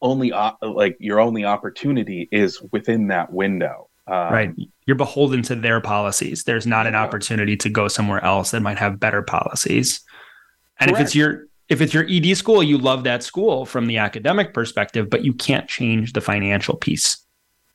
[0.00, 3.88] only op- like your only opportunity is within that window.
[4.06, 4.54] Um, right,
[4.86, 6.44] you're beholden to their policies.
[6.44, 10.00] There's not an opportunity to go somewhere else that might have better policies.
[10.78, 11.00] And Correct.
[11.00, 14.52] if it's your if it's your ED school, you love that school from the academic
[14.52, 17.24] perspective, but you can't change the financial piece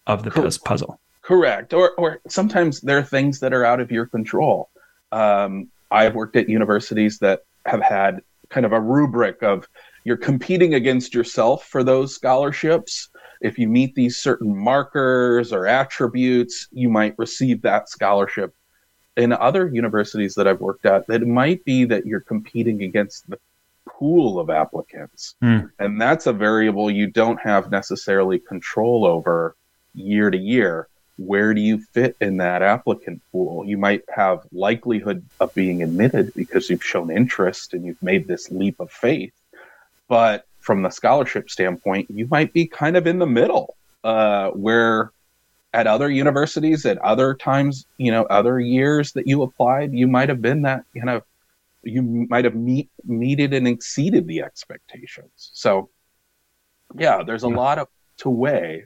[0.06, 1.00] of the puzzle.
[1.22, 1.74] Correct.
[1.74, 4.70] Or, or sometimes there are things that are out of your control.
[5.12, 9.68] Um, I've worked at universities that have had kind of a rubric of
[10.04, 13.10] you're competing against yourself for those scholarships.
[13.42, 18.54] If you meet these certain markers or attributes, you might receive that scholarship.
[19.16, 23.40] In other universities that I've worked at, it might be that you're competing against the
[23.86, 25.36] pool of applicants.
[25.44, 25.72] Mm.
[25.80, 29.56] And that's a variable you don't have necessarily control over
[29.94, 33.66] year to year, where do you fit in that applicant pool?
[33.66, 38.50] You might have likelihood of being admitted because you've shown interest and you've made this
[38.52, 39.34] leap of faith.
[40.08, 45.12] But from the scholarship standpoint, you might be kind of in the middle, uh, where
[45.74, 50.30] at other universities, at other times, you know, other years that you applied, you might
[50.30, 51.24] have been that kind of,
[51.82, 55.50] you might have meet meted and exceeded the expectations.
[55.54, 55.90] So,
[56.96, 58.86] yeah, there's a lot of to weigh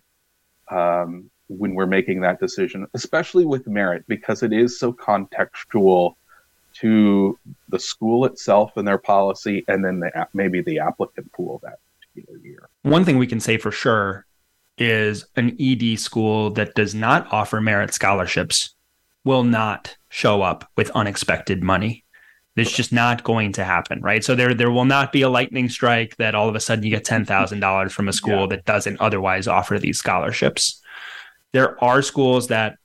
[0.71, 6.13] um, when we're making that decision, especially with merit, because it is so contextual
[6.81, 7.37] to
[7.69, 12.39] the school itself and their policy, and then the, maybe the applicant pool that particular
[12.39, 12.69] year.
[12.81, 14.25] One thing we can say for sure
[14.77, 18.75] is an ED school that does not offer merit scholarships
[19.23, 22.03] will not show up with unexpected money.
[22.55, 24.23] It's just not going to happen, right?
[24.23, 26.91] So there there will not be a lightning strike that all of a sudden you
[26.91, 28.47] get ten thousand dollars from a school yeah.
[28.47, 30.79] that doesn't otherwise offer these scholarships.
[31.51, 32.77] There are schools that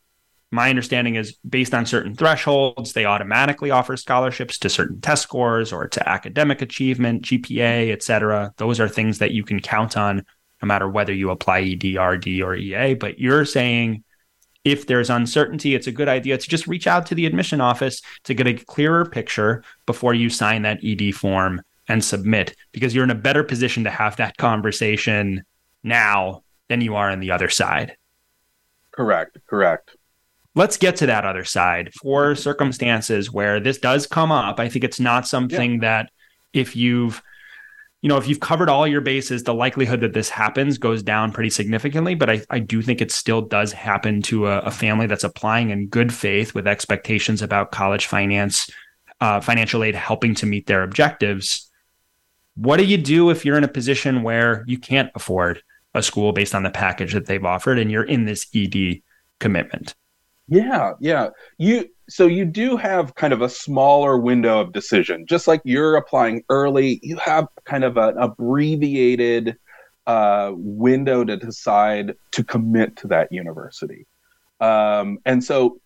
[0.50, 5.72] my understanding is based on certain thresholds, they automatically offer scholarships to certain test scores
[5.72, 8.54] or to academic achievement, GPA, et cetera.
[8.56, 10.24] Those are things that you can count on
[10.62, 12.94] no matter whether you apply ED, RD, or EA.
[12.94, 14.02] But you're saying
[14.64, 18.00] if there's uncertainty, it's a good idea to just reach out to the admission office
[18.24, 23.04] to get a clearer picture before you sign that ED form and submit, because you're
[23.04, 25.42] in a better position to have that conversation
[25.82, 27.96] now than you are on the other side.
[28.90, 29.38] Correct.
[29.46, 29.96] Correct.
[30.58, 34.58] Let's get to that other side for circumstances where this does come up.
[34.58, 35.80] I think it's not something yeah.
[35.82, 36.10] that
[36.52, 37.22] if you've
[38.02, 41.30] you know, if you've covered all your bases, the likelihood that this happens goes down
[41.30, 42.16] pretty significantly.
[42.16, 45.70] But I, I do think it still does happen to a, a family that's applying
[45.70, 48.68] in good faith with expectations about college finance,
[49.20, 51.70] uh, financial aid helping to meet their objectives.
[52.56, 55.62] What do you do if you're in a position where you can't afford
[55.94, 59.02] a school based on the package that they've offered and you're in this ED
[59.38, 59.94] commitment?
[60.48, 61.28] Yeah, yeah.
[61.58, 65.26] You so you do have kind of a smaller window of decision.
[65.26, 69.56] Just like you're applying early, you have kind of an abbreviated
[70.06, 74.06] uh, window to decide to commit to that university.
[74.60, 75.80] Um, and so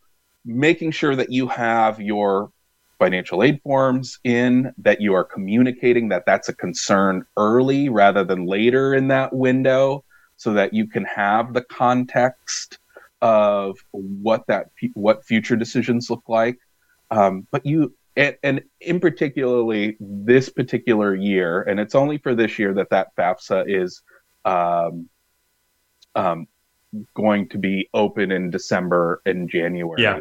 [0.45, 2.53] making sure that you have your
[3.01, 8.47] financial aid forms in, that you are communicating that that's a concern early rather than
[8.47, 10.05] later in that window,
[10.37, 12.79] so that you can have the context
[13.23, 16.59] of what that what future decisions look like.
[17.11, 22.59] Um, but you and, and, in particularly this particular year, and it's only for this
[22.59, 24.03] year that that FAFSA is
[24.45, 25.09] um,
[26.15, 26.47] um,
[27.15, 30.03] going to be open in December and January.
[30.03, 30.21] Yeah.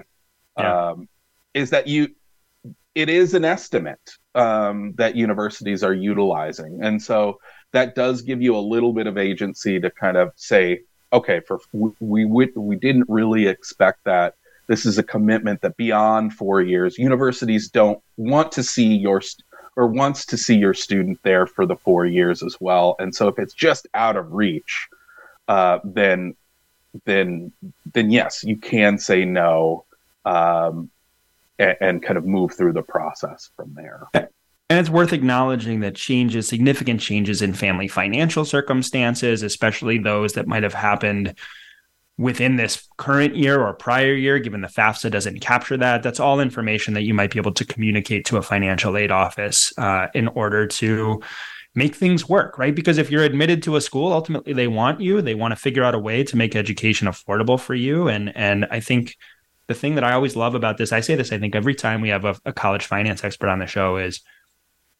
[0.58, 0.90] yeah.
[0.90, 1.10] Um,
[1.54, 2.10] is that you?
[2.94, 7.40] It is an estimate um, that universities are utilizing, and so
[7.72, 10.82] that does give you a little bit of agency to kind of say,
[11.14, 14.36] okay, for we we we didn't really expect that.
[14.68, 19.44] This is a commitment that beyond four years, universities don't want to see your st-
[19.76, 22.96] or wants to see your student there for the four years as well.
[23.00, 24.88] And so, if it's just out of reach,
[25.48, 26.36] uh, then
[27.06, 27.52] then
[27.94, 29.86] then yes, you can say no
[30.26, 30.90] um,
[31.60, 34.08] and, and kind of move through the process from there.
[34.72, 40.48] And it's worth acknowledging that changes, significant changes in family financial circumstances, especially those that
[40.48, 41.38] might have happened
[42.18, 46.04] within this current year or prior year, given the FAFSA doesn't capture that.
[46.04, 49.78] That's all information that you might be able to communicate to a financial aid office
[49.78, 51.22] uh, in order to
[51.76, 52.74] make things work, right?
[52.74, 55.22] Because if you're admitted to a school, ultimately they want you.
[55.22, 58.08] They want to figure out a way to make education affordable for you.
[58.08, 59.18] And and I think
[59.68, 62.00] the thing that I always love about this, I say this, I think every time
[62.00, 64.22] we have a, a college finance expert on the show is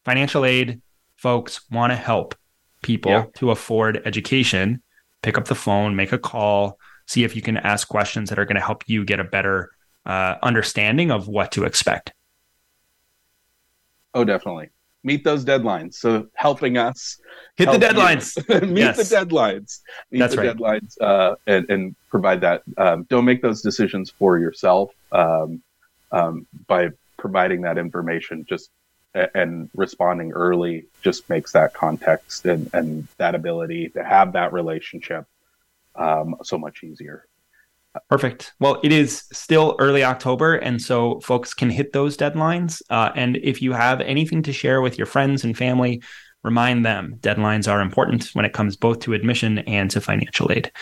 [0.04, 0.80] financial aid
[1.16, 2.34] folks want to help
[2.82, 3.24] people yeah.
[3.36, 4.82] to afford education.
[5.22, 8.44] Pick up the phone, make a call, see if you can ask questions that are
[8.44, 9.70] going to help you get a better
[10.04, 12.12] uh, understanding of what to expect.
[14.14, 14.70] Oh, definitely.
[15.04, 15.94] Meet those deadlines.
[15.94, 17.20] So helping us
[17.56, 18.36] hit the deadlines.
[18.68, 19.08] meet yes.
[19.08, 19.80] the deadlines.
[20.10, 20.56] Meet That's the right.
[20.56, 22.62] deadlines uh, and, and, provide that.
[22.76, 25.62] Um, don't make those decisions for yourself um,
[26.12, 28.44] um, by providing that information.
[28.46, 28.70] Just
[29.14, 35.26] and responding early just makes that context and, and that ability to have that relationship
[35.96, 37.26] um, so much easier.
[38.08, 38.54] Perfect.
[38.58, 42.80] Well, it is still early October, and so folks can hit those deadlines.
[42.88, 46.02] Uh, and if you have anything to share with your friends and family,
[46.42, 50.72] remind them deadlines are important when it comes both to admission and to financial aid.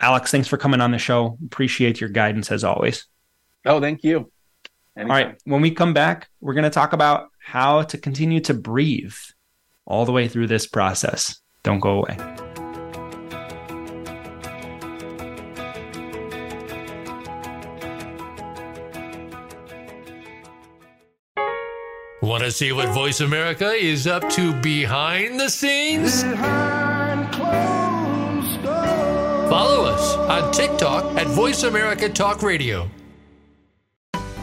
[0.00, 1.38] Alex, thanks for coming on the show.
[1.46, 3.06] Appreciate your guidance as always.
[3.64, 4.30] Oh, thank you.
[4.94, 5.10] Anytime.
[5.10, 5.42] All right.
[5.44, 9.14] When we come back, we're going to talk about how to continue to breathe
[9.86, 11.40] all the way through this process.
[11.62, 12.14] Don't go away.
[22.20, 26.24] Want to see what Voice America is up to behind the scenes?
[26.24, 27.34] Behind
[29.48, 32.90] Follow us on TikTok at Voice America Talk Radio.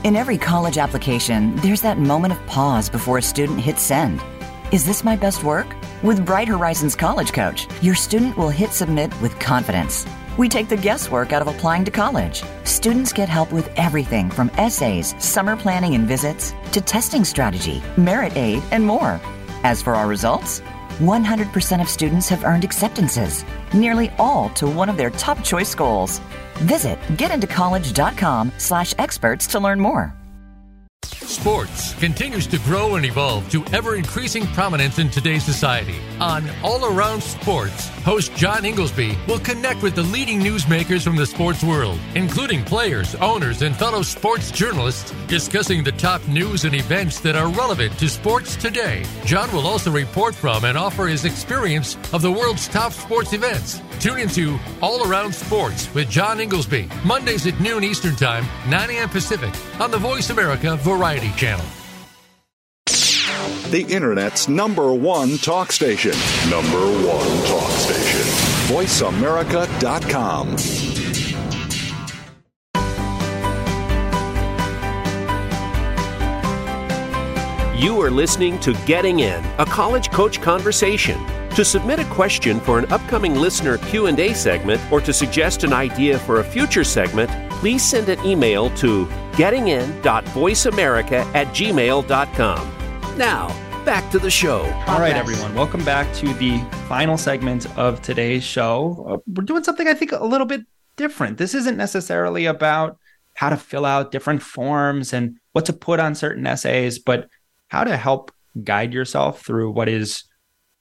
[0.05, 4.21] In every college application, there's that moment of pause before a student hits send.
[4.71, 5.65] Is this my best work?
[6.03, 10.05] With Bright Horizons College Coach, your student will hit submit with confidence.
[10.37, 12.43] We take the guesswork out of applying to college.
[12.65, 18.37] Students get help with everything from essays, summer planning and visits, to testing strategy, merit
[18.37, 19.19] aid, and more.
[19.63, 20.61] As for our results,
[20.95, 23.43] 100% of students have earned acceptances,
[23.73, 26.19] nearly all to one of their top choice schools.
[26.59, 30.13] Visit getintocollege.com slash experts to learn more.
[31.03, 35.97] Sports continues to grow and evolve to ever increasing prominence in today's society.
[36.19, 41.25] On All Around Sports, host John Inglesby will connect with the leading newsmakers from the
[41.25, 47.19] sports world, including players, owners, and fellow sports journalists, discussing the top news and events
[47.21, 49.03] that are relevant to sports today.
[49.25, 53.81] John will also report from and offer his experience of the world's top sports events.
[53.99, 59.09] Tune into All Around Sports with John Inglesby, Mondays at noon Eastern Time, 9 a.m.
[59.09, 61.65] Pacific, on the Voice America Variety Channel.
[63.71, 66.13] The Internet's number one talk station.
[66.51, 67.94] Number one talk station.
[68.67, 70.57] VoiceAmerica.com.
[77.77, 81.23] You are listening to Getting In, a college coach conversation.
[81.51, 86.17] To submit a question for an upcoming listener Q&A segment or to suggest an idea
[86.17, 93.17] for a future segment, please send an email to gettingin.voiceamerica at gmail.com.
[93.17, 94.61] Now, back to the show.
[94.87, 95.53] All right, everyone.
[95.53, 96.57] Welcome back to the
[96.87, 99.05] final segment of today's show.
[99.07, 100.61] Uh, we're doing something I think a little bit
[100.95, 101.37] different.
[101.37, 102.97] This isn't necessarily about
[103.35, 107.29] how to fill out different forms and what to put on certain essays, but
[107.67, 108.31] how to help
[108.63, 110.23] guide yourself through what is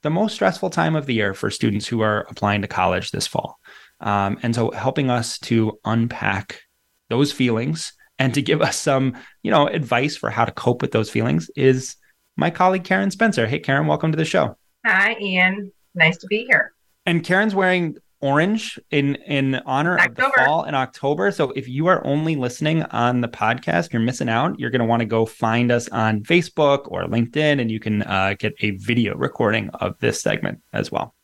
[0.00, 3.26] the most stressful time of the year for students who are applying to college this
[3.26, 3.58] fall.
[4.00, 6.62] Um, and so helping us to unpack
[7.10, 10.92] those feelings and to give us some, you know, advice for how to cope with
[10.92, 11.96] those feelings is
[12.36, 13.46] my colleague Karen Spencer.
[13.46, 14.56] Hey Karen, welcome to the show.
[14.86, 15.72] Hi Ian.
[15.94, 16.72] Nice to be here.
[17.06, 20.26] And Karen's wearing orange in in honor October.
[20.28, 21.30] of the fall in October.
[21.30, 24.58] So if you are only listening on the podcast, you're missing out.
[24.58, 28.02] You're going to want to go find us on Facebook or LinkedIn, and you can
[28.02, 31.14] uh, get a video recording of this segment as well.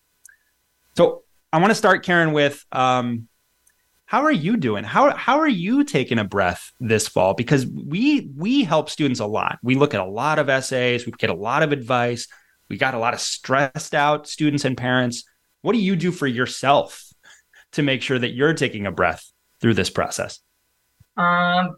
[0.95, 3.29] So I want to start, Karen, with um,
[4.11, 4.85] how are you doing?
[4.85, 7.35] How how are you taking a breath this fall?
[7.35, 9.59] Because we we help students a lot.
[9.63, 11.07] We look at a lot of essays.
[11.07, 12.27] We get a lot of advice.
[12.69, 15.25] We got a lot of stressed out students and parents
[15.63, 17.13] what do you do for yourself
[17.73, 19.31] to make sure that you're taking a breath
[19.61, 20.41] through this process?
[21.17, 21.77] Um,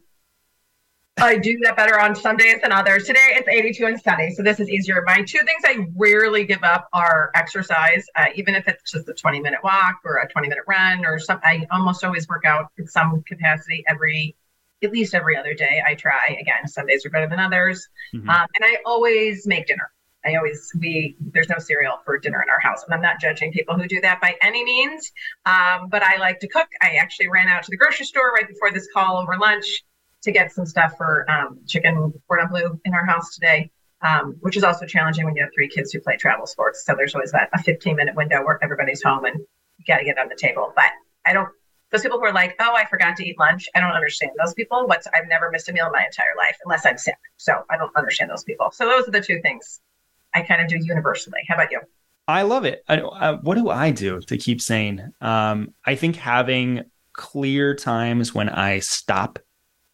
[1.19, 3.05] I do that better on some days than others.
[3.05, 5.03] Today it's 82 and sunny, so this is easier.
[5.07, 9.13] My two things I rarely give up are exercise, uh, even if it's just a
[9.13, 11.49] 20 minute walk or a 20 minute run or something.
[11.49, 14.37] I almost always work out in some capacity every,
[14.83, 15.83] at least every other day.
[15.87, 16.37] I try.
[16.41, 17.87] Again, some days are better than others.
[18.15, 18.29] Mm-hmm.
[18.29, 19.93] Um, and I always make dinner.
[20.25, 23.53] I always we there's no cereal for dinner in our house, and I'm not judging
[23.53, 25.11] people who do that by any means.
[25.47, 26.69] Um, but I like to cook.
[26.81, 29.83] I actually ran out to the grocery store right before this call over lunch
[30.23, 33.71] to get some stuff for um, chicken cordon bleu in our house today,
[34.03, 36.85] um, which is also challenging when you have three kids who play travel sports.
[36.85, 40.05] So there's always that a 15 minute window where everybody's home and you got to
[40.05, 40.73] get on the table.
[40.75, 40.91] But
[41.27, 41.49] I don't.
[41.91, 44.55] Those people who are like, "Oh, I forgot to eat lunch," I don't understand those
[44.55, 44.87] people.
[44.87, 47.77] What's I've never missed a meal in my entire life unless I'm sick, so I
[47.77, 48.71] don't understand those people.
[48.73, 49.81] So those are the two things
[50.35, 51.41] I kind of do universally.
[51.49, 51.81] How about you?
[52.29, 52.85] I love it.
[52.89, 55.13] I, what do I do to keep sane?
[55.21, 59.39] Um, I think having clear times when I stop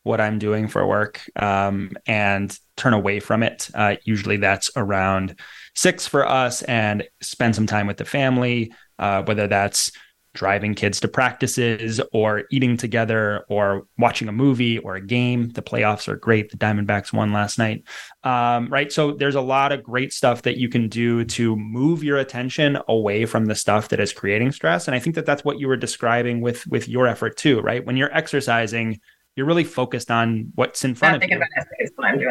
[0.08, 3.68] what I'm doing for work um, and turn away from it.
[3.74, 5.38] Uh, usually that's around
[5.74, 9.92] six for us and spend some time with the family, uh, whether that's
[10.34, 15.48] driving kids to practices or eating together or watching a movie or a game.
[15.50, 16.50] The playoffs are great.
[16.50, 17.84] The Diamondbacks won last night.
[18.22, 18.92] Um, right.
[18.92, 22.78] So there's a lot of great stuff that you can do to move your attention
[22.88, 24.86] away from the stuff that is creating stress.
[24.86, 27.84] And I think that that's what you were describing with with your effort too, right?
[27.84, 29.00] When you're exercising,
[29.38, 31.40] you're really focused on what's in front of you.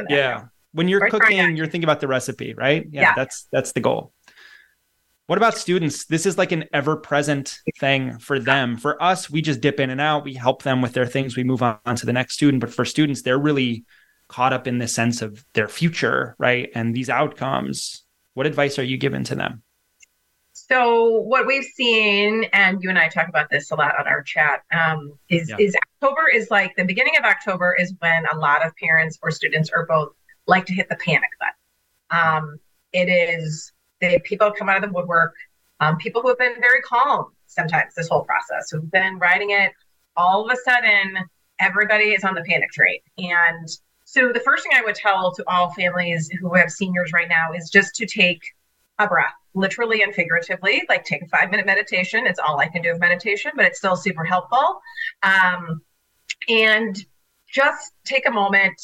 [0.09, 0.47] yeah.
[0.73, 2.85] When you're cooking, you're thinking about the recipe, right?
[2.91, 3.13] Yeah, yeah.
[3.15, 4.11] That's that's the goal.
[5.27, 6.03] What about students?
[6.03, 8.75] This is like an ever present thing for them.
[8.75, 10.25] For us, we just dip in and out.
[10.25, 11.37] We help them with their things.
[11.37, 12.59] We move on to the next student.
[12.59, 13.85] But for students, they're really
[14.27, 16.69] caught up in the sense of their future, right?
[16.75, 18.03] And these outcomes.
[18.33, 19.63] What advice are you giving to them?
[20.69, 24.21] So what we've seen, and you and I talk about this a lot on our
[24.21, 25.55] chat, um, is yeah.
[25.59, 29.31] is October is like the beginning of October is when a lot of parents or
[29.31, 30.13] students or both
[30.45, 31.55] like to hit the panic button.
[32.09, 32.59] Um,
[32.91, 35.35] it is the people come out of the woodwork,
[35.79, 39.71] um, people who have been very calm sometimes this whole process, who've been riding it.
[40.15, 41.17] All of a sudden,
[41.59, 42.99] everybody is on the panic train.
[43.17, 43.69] And
[44.03, 47.53] so the first thing I would tell to all families who have seniors right now
[47.53, 48.41] is just to take
[48.99, 50.83] a breath, literally and figuratively.
[50.89, 52.25] Like take a five minute meditation.
[52.25, 54.81] It's all I can do of meditation, but it's still super helpful.
[55.23, 55.81] Um,
[56.49, 56.97] and
[57.51, 58.79] just take a moment,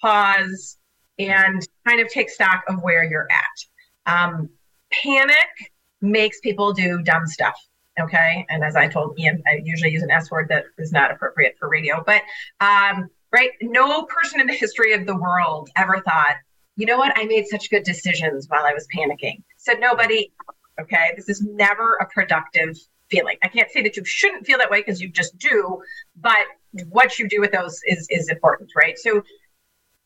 [0.00, 0.78] pause,
[1.18, 4.12] and kind of take stock of where you're at.
[4.12, 4.48] Um,
[4.90, 7.54] panic makes people do dumb stuff.
[8.00, 8.46] Okay.
[8.48, 11.56] And as I told Ian, I usually use an S word that is not appropriate
[11.58, 12.22] for radio, but
[12.60, 13.50] um, right.
[13.60, 16.36] No person in the history of the world ever thought,
[16.76, 17.12] you know what?
[17.16, 19.42] I made such good decisions while I was panicking.
[19.56, 20.32] Said nobody.
[20.80, 21.12] Okay.
[21.16, 22.78] This is never a productive
[23.10, 23.36] feeling.
[23.44, 25.82] I can't say that you shouldn't feel that way because you just do,
[26.16, 26.46] but
[26.88, 28.98] what you do with those is is important, right?
[28.98, 29.22] So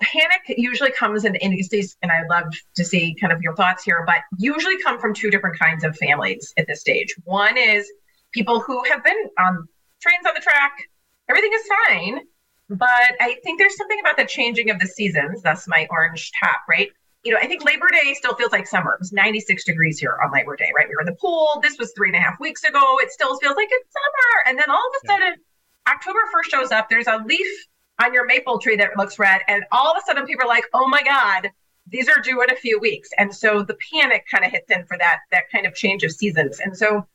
[0.02, 3.84] panic usually comes in, in these, and I'd love to see kind of your thoughts
[3.84, 7.14] here, but usually come from two different kinds of families at this stage.
[7.24, 7.90] One is
[8.32, 9.68] people who have been on
[10.00, 10.72] trains on the track,
[11.30, 12.20] everything is fine,
[12.68, 15.42] but I think there's something about the changing of the seasons.
[15.42, 16.90] That's my orange top, right?
[17.22, 18.92] You know, I think Labor Day still feels like summer.
[18.92, 20.88] It was 96 degrees here on Labor Day, right?
[20.88, 21.60] We were in the pool.
[21.62, 22.98] This was three and a half weeks ago.
[23.00, 24.48] It still feels like it's summer.
[24.48, 25.34] And then all of a sudden,
[25.88, 26.88] October 1st shows up.
[26.88, 27.66] There's a leaf
[28.00, 29.40] on your maple tree that looks red.
[29.48, 31.50] And all of a sudden people are like, oh my God,
[31.88, 33.08] these are due in a few weeks.
[33.18, 36.12] And so the panic kind of hits in for that, that kind of change of
[36.12, 36.60] seasons.
[36.60, 37.06] And so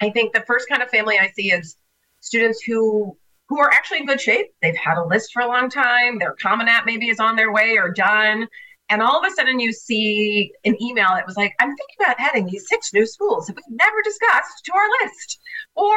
[0.00, 1.76] I think the first kind of family I see is
[2.20, 3.16] students who
[3.48, 4.46] who are actually in good shape.
[4.62, 6.18] They've had a list for a long time.
[6.18, 8.46] Their Common App maybe is on their way or done.
[8.90, 12.16] And all of a sudden you see an email that was like, I'm thinking about
[12.18, 15.38] adding these six new schools that we've never discussed to our list.
[15.74, 15.94] Or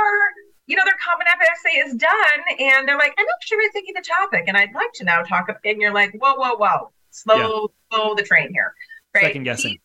[0.67, 4.05] you know, their Common App essay is done, and they're like, I'm actually rethinking the
[4.07, 5.49] topic, and I'd like to now talk.
[5.49, 7.97] About, and you're like, whoa, whoa, whoa, slow, yeah.
[7.97, 8.73] slow the train here,
[9.13, 9.25] right?
[9.25, 9.79] Second guessing.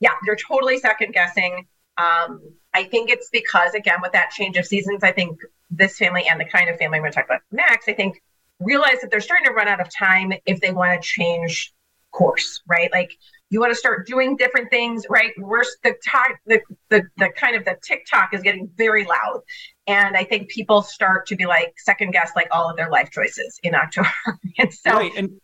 [0.00, 1.66] Yeah, you're totally second guessing.
[1.96, 2.40] Um,
[2.74, 5.38] I think it's because again, with that change of seasons, I think
[5.72, 8.22] this family and the kind of family I'm going to talk about next, I think
[8.60, 11.72] realize that they're starting to run out of time if they want to change
[12.12, 12.92] course, right?
[12.92, 13.16] Like
[13.50, 15.32] You want to start doing different things, right?
[15.38, 16.60] We're the time, the,
[16.90, 19.40] the the kind of the tick-tock is getting very loud,
[19.86, 23.10] and I think people start to be like second guess like all of their life
[23.10, 24.08] choices in October.
[24.58, 25.12] and so, right.
[25.16, 25.40] and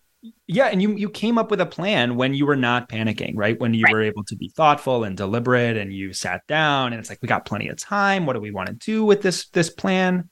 [0.46, 3.58] yeah, and you you came up with a plan when you were not panicking, right?
[3.60, 3.92] When you right.
[3.92, 7.28] were able to be thoughtful and deliberate, and you sat down, and it's like we
[7.28, 8.26] got plenty of time.
[8.26, 10.28] What do we want to do with this this plan?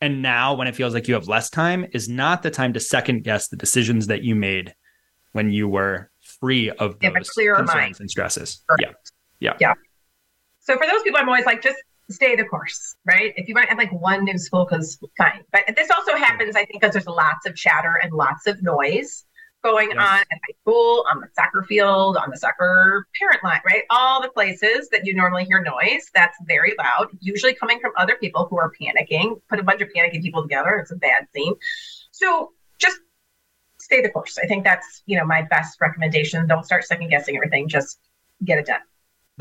[0.00, 2.80] And now, when it feels like you have less time, is not the time to
[2.80, 4.74] second guess the decisions that you made
[5.32, 7.96] when you were free of those concerns mind.
[8.00, 8.64] and stresses.
[8.80, 8.90] Yeah,
[9.40, 9.74] yeah, yeah.
[10.60, 11.78] So for those people, I'm always like, just
[12.12, 13.32] stay the course, right?
[13.36, 15.42] If you want to have like one new school, because fine.
[15.52, 19.24] But this also happens, I think, because there's lots of chatter and lots of noise
[19.62, 19.98] going yes.
[19.98, 23.82] on at high school, on the soccer field, on the soccer parent line, right?
[23.90, 28.16] All the places that you normally hear noise that's very loud, usually coming from other
[28.16, 29.40] people who are panicking.
[29.48, 31.54] Put a bunch of panicking people together, it's a bad scene.
[32.10, 32.98] So just
[33.78, 34.38] stay the course.
[34.42, 36.46] I think that's, you know, my best recommendation.
[36.46, 38.00] Don't start second guessing everything, just
[38.44, 38.80] get it done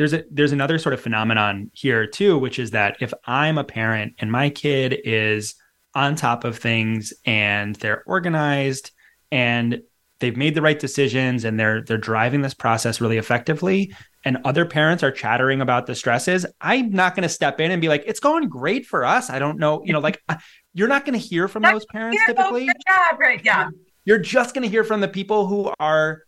[0.01, 3.63] there's a there's another sort of phenomenon here too, which is that if I'm a
[3.63, 5.53] parent and my kid is
[5.93, 8.89] on top of things and they're organized
[9.31, 9.83] and
[10.17, 13.93] they've made the right decisions and they're they're driving this process really effectively
[14.25, 17.81] and other parents are chattering about the stresses i'm not going to step in and
[17.81, 19.29] be like it's going great for us.
[19.29, 20.19] I don't know you know like
[20.73, 22.65] you're not going to hear from those parents typically.
[22.65, 23.69] job, right yeah
[24.05, 26.23] you're just going to hear from the people who are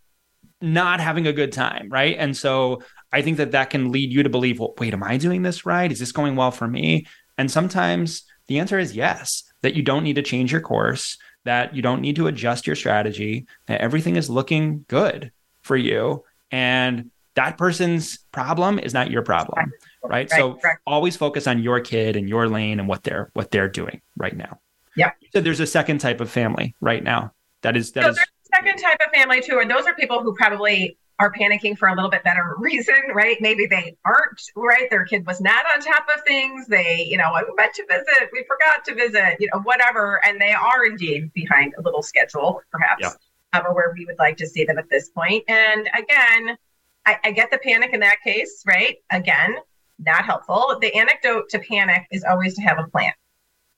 [0.63, 4.23] not having a good time right and so i think that that can lead you
[4.23, 7.05] to believe well wait am i doing this right is this going well for me
[7.37, 11.75] and sometimes the answer is yes that you don't need to change your course that
[11.75, 16.23] you don't need to adjust your strategy, that everything is looking good for you.
[16.51, 19.71] And that person's problem is not your problem.
[20.03, 20.09] Right.
[20.09, 20.29] right?
[20.29, 20.77] so right.
[20.85, 24.35] always focus on your kid and your lane and what they're what they're doing right
[24.35, 24.59] now.
[24.95, 25.11] Yeah.
[25.33, 27.33] So there's a second type of family right now.
[27.63, 28.19] That is that so is,
[28.63, 31.95] second type of family too, and those are people who probably are panicking for a
[31.95, 33.37] little bit better reason, right?
[33.39, 34.89] Maybe they aren't, right?
[34.89, 36.67] Their kid was not on top of things.
[36.67, 40.21] They, you know, we meant to visit, we forgot to visit, you know, whatever.
[40.25, 43.59] And they are indeed behind a little schedule, perhaps, yeah.
[43.59, 45.43] um, or where we would like to see them at this point.
[45.47, 46.57] And again,
[47.05, 48.97] I, I get the panic in that case, right?
[49.11, 49.57] Again,
[49.99, 50.77] not helpful.
[50.81, 53.13] The antidote to panic is always to have a plan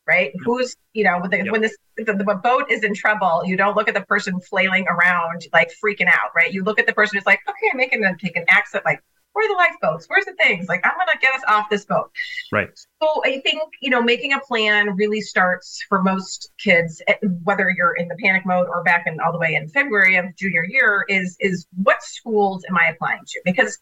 [0.07, 0.31] right?
[0.33, 0.43] Yep.
[0.45, 1.51] Who's, you know, when the, yep.
[1.51, 4.85] when this the, the, boat is in trouble, you don't look at the person flailing
[4.87, 6.51] around like freaking out, right?
[6.51, 9.01] You look at the person who's like, okay, I'm making them take an exit, like,
[9.35, 10.05] where are the lifeboats?
[10.07, 10.69] Where's the things?
[10.69, 12.09] Like, I'm gonna get us off this boat.
[12.53, 12.69] Right.
[13.01, 17.69] So I think you know, making a plan really starts for most kids, eh, whether
[17.69, 20.63] you're in the panic mode or back in all the way in February of junior
[20.65, 23.41] year, is is what schools am I applying to?
[23.43, 23.77] Because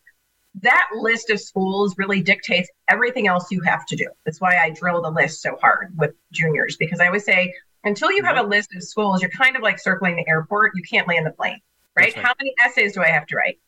[0.62, 4.08] that list of schools really dictates everything else you have to do.
[4.26, 8.12] That's why I drill the list so hard with juniors because I always say until
[8.12, 8.52] you have a mm-hmm.
[8.52, 10.74] list of schools, you're kind of like circling the airport.
[10.76, 11.60] You can't land the plane,
[11.98, 12.16] right?
[12.16, 12.26] right.
[12.26, 13.60] How many essays do I have to write?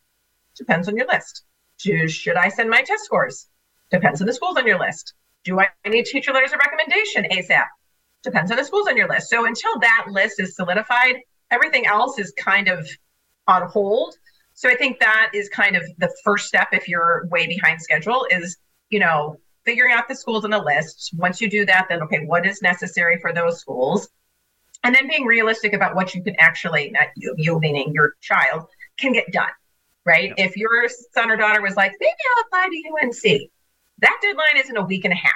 [0.55, 1.43] Depends on your list.
[1.77, 3.47] Should I send my test scores?
[3.91, 5.13] Depends on the schools on your list.
[5.43, 7.65] Do I need teacher letters of recommendation ASAP?
[8.23, 9.29] Depends on the schools on your list.
[9.29, 11.17] So until that list is solidified,
[11.51, 12.87] everything else is kind of
[13.47, 14.15] on hold
[14.55, 18.25] so I think that is kind of the first step if you're way behind schedule
[18.31, 18.57] is,
[18.89, 21.11] you know, figuring out the schools on the list.
[21.17, 24.07] Once you do that, then okay, what is necessary for those schools?
[24.83, 28.65] And then being realistic about what you can actually, not you, you meaning your child,
[28.97, 29.49] can get done.
[30.05, 30.31] Right.
[30.37, 30.49] Yep.
[30.49, 33.49] If your son or daughter was like, maybe I'll apply to UNC,
[33.99, 35.33] that deadline is in a week and a half.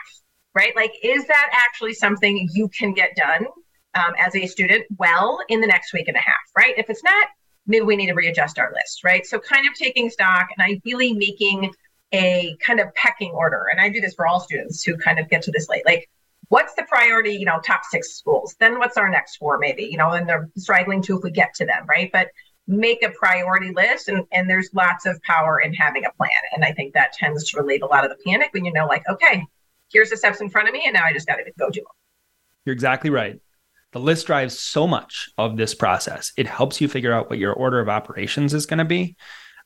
[0.54, 0.74] Right.
[0.76, 3.48] Like, is that actually something you can get done
[3.96, 6.38] um, as a student well in the next week and a half?
[6.56, 6.76] Right.
[6.78, 7.28] If it's not,
[7.70, 9.26] maybe we need to readjust our list, right?
[9.26, 11.72] So kind of taking stock and ideally making
[12.12, 13.68] a kind of pecking order.
[13.72, 15.86] And I do this for all students who kind of get to this late.
[15.86, 16.10] Like,
[16.50, 18.56] what's the priority, you know, top six schools?
[18.60, 21.54] Then what's our next four, maybe, you know, and they're straggling to if we get
[21.56, 22.12] to them, right?
[22.12, 22.30] But
[22.66, 26.32] make a priority list and, and there's lots of power in having a plan.
[26.54, 28.88] And I think that tends to relieve a lot of the panic when you know,
[28.88, 29.46] like, okay,
[29.92, 31.82] here's the steps in front of me, and now I just got to go do
[31.82, 31.88] them.
[32.66, 33.40] You're exactly right.
[33.92, 36.32] The list drives so much of this process.
[36.38, 39.16] It helps you figure out what your order of operations is going to be.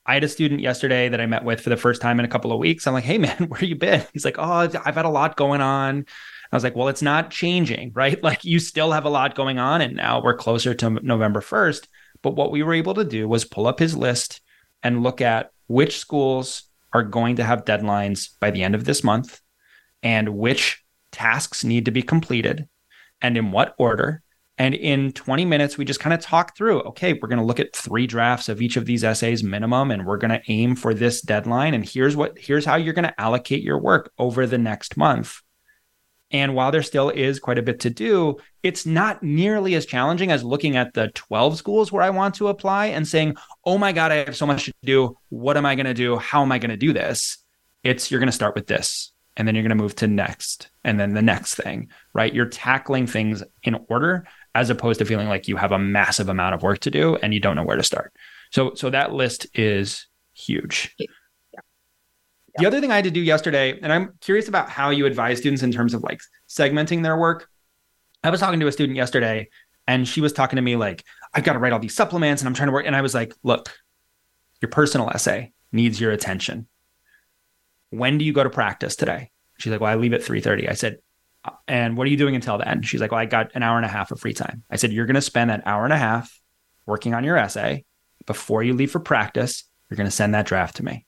[0.06, 2.30] I had a student yesterday that I met with for the first time in a
[2.30, 2.88] couple of weeks.
[2.88, 4.06] I'm like, hey, man, where you been?
[4.14, 6.06] He's like, oh, I've had a lot going on.
[6.52, 8.22] I was like, well, it's not changing, right?
[8.24, 9.82] Like you still have a lot going on.
[9.82, 11.88] And now we're closer to November 1st.
[12.22, 14.42] But what we were able to do was pull up his list
[14.82, 16.64] and look at which schools
[16.94, 19.42] are going to have deadlines by the end of this month
[20.04, 22.68] and which tasks need to be completed
[23.24, 24.22] and in what order.
[24.60, 27.60] And in 20 minutes, we just kind of talk through okay, we're going to look
[27.60, 30.94] at three drafts of each of these essays minimum, and we're going to aim for
[30.94, 31.74] this deadline.
[31.74, 35.42] And here's what, here's how you're going to allocate your work over the next month.
[36.30, 40.32] And while there still is quite a bit to do, it's not nearly as challenging
[40.32, 43.92] as looking at the 12 schools where I want to apply and saying, oh my
[43.92, 45.16] God, I have so much to do.
[45.30, 46.18] What am I going to do?
[46.18, 47.38] How am I going to do this?
[47.84, 50.70] It's you're going to start with this and then you're going to move to next
[50.84, 52.34] and then the next thing, right?
[52.34, 56.56] You're tackling things in order as opposed to feeling like you have a massive amount
[56.56, 58.14] of work to do and you don't know where to start.
[58.52, 60.96] So so that list is huge.
[60.98, 61.08] Yeah.
[62.58, 65.40] The other thing I had to do yesterday, and I'm curious about how you advise
[65.40, 67.50] students in terms of like segmenting their work.
[68.24, 69.50] I was talking to a student yesterday
[69.88, 71.04] and she was talking to me like,
[71.34, 72.86] I've got to write all these supplements and I'm trying to work.
[72.86, 73.70] And I was like, look,
[74.62, 76.68] your personal essay needs your attention.
[77.98, 79.32] When do you go to practice today?
[79.60, 80.70] She's like, well, I leave at 3.30.
[80.70, 80.98] I said,
[81.46, 82.82] uh, and what are you doing until then?
[82.82, 84.64] She's like, well, I got an hour and a half of free time.
[84.70, 86.40] I said, you're going to spend that hour and a half
[86.86, 87.86] working on your essay.
[88.26, 91.06] Before you leave for practice, you're going to send that draft to me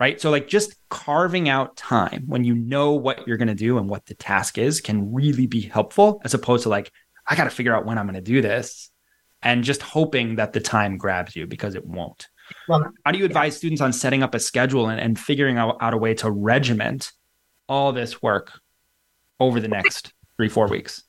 [0.00, 0.18] right?
[0.18, 3.88] So, like, just carving out time when you know what you're going to do and
[3.88, 6.90] what the task is can really be helpful, as opposed to like,
[7.26, 8.90] I got to figure out when I'm going to do this
[9.42, 12.28] and just hoping that the time grabs you because it won't.
[12.68, 13.58] Well, How do you advise yeah.
[13.58, 17.12] students on setting up a schedule and, and figuring out, out a way to regiment
[17.68, 18.52] all this work
[19.38, 21.04] over the next three, four weeks?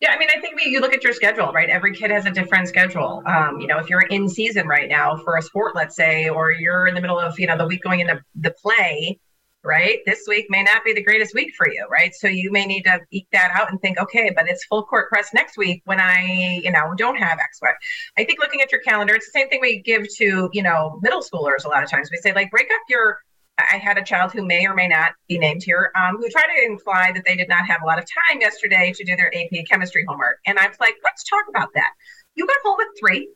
[0.00, 1.70] Yeah, I mean, I think we, you look at your schedule, right?
[1.70, 3.22] Every kid has a different schedule.
[3.26, 6.50] Um, you know, if you're in season right now for a sport, let's say, or
[6.50, 9.18] you're in the middle of, you know, the week going into the play,
[9.64, 9.98] right?
[10.06, 12.14] This week may not be the greatest week for you, right?
[12.14, 15.08] So you may need to eke that out and think, okay, but it's full court
[15.08, 17.70] press next week when I, you know, don't have X, Y.
[18.18, 20.98] I think looking at your calendar, it's the same thing we give to, you know,
[21.02, 22.10] middle schoolers a lot of times.
[22.10, 23.18] We say, like, break up your
[23.58, 26.48] I had a child who may or may not be named here, um, who tried
[26.56, 29.32] to imply that they did not have a lot of time yesterday to do their
[29.34, 30.40] AP chemistry homework.
[30.46, 31.92] And I was like, let's talk about that.
[32.34, 33.28] You got home at three.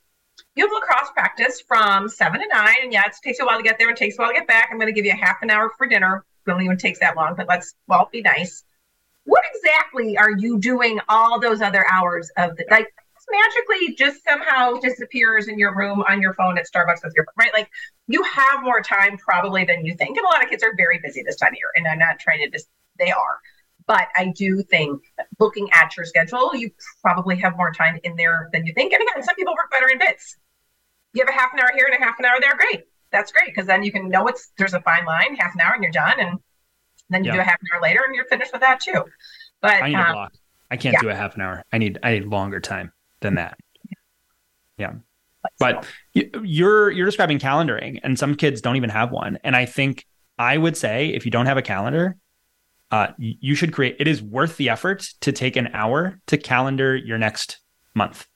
[0.59, 2.79] You have lacrosse practice from seven to nine.
[2.83, 3.91] And yeah, it takes a while to get there.
[3.91, 4.71] It takes a while to get back.
[4.73, 6.25] I'm going to give you a half an hour for dinner.
[6.45, 8.65] It only even takes that long, but let's, well, be nice.
[9.23, 12.93] What exactly are you doing all those other hours of the, like,
[13.31, 17.53] magically just somehow disappears in your room on your phone at Starbucks with your right.
[17.53, 17.71] Like
[18.07, 20.99] you have more time probably than you think, and a lot of kids are very
[20.99, 21.71] busy this time of year.
[21.77, 23.39] And I'm not trying to just they are,
[23.87, 25.03] but I do think
[25.39, 26.71] looking at your schedule, you
[27.03, 28.93] probably have more time in there than you think.
[28.93, 30.37] And again, some people work better in bits.
[31.19, 32.57] You have a half an hour here and a half an hour there.
[32.57, 35.61] Great, that's great because then you can know it's there's a fine line, half an
[35.61, 36.39] hour and you're done, and
[37.11, 37.37] then you yeah.
[37.37, 39.05] do a half an hour later and you're finished with that too.
[39.61, 40.33] But I need um, a block.
[40.71, 41.01] I can't yeah.
[41.01, 41.65] do a half an hour.
[41.73, 43.59] I need I need longer time than that.
[44.77, 44.95] Yeah.
[45.59, 49.39] But you're you're describing calendaring and some kids don't even have one.
[49.43, 50.07] And I think
[50.39, 52.17] I would say if you don't have a calendar,
[52.91, 56.95] uh, you should create it is worth the effort to take an hour to calendar
[56.97, 57.59] your next
[57.95, 58.27] month,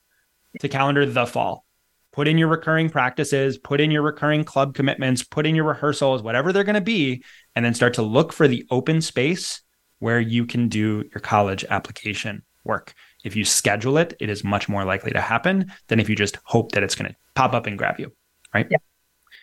[0.59, 1.62] to calendar the fall.
[2.13, 6.21] Put in your recurring practices, put in your recurring club commitments, put in your rehearsals,
[6.21, 7.23] whatever they're going to be,
[7.55, 9.61] and then start to look for the open space
[9.99, 12.93] where you can do your college application work.
[13.23, 16.37] If you schedule it, it is much more likely to happen than if you just
[16.43, 18.13] hope that it's going to pop up and grab you.
[18.53, 18.67] Right.
[18.69, 18.77] Yeah.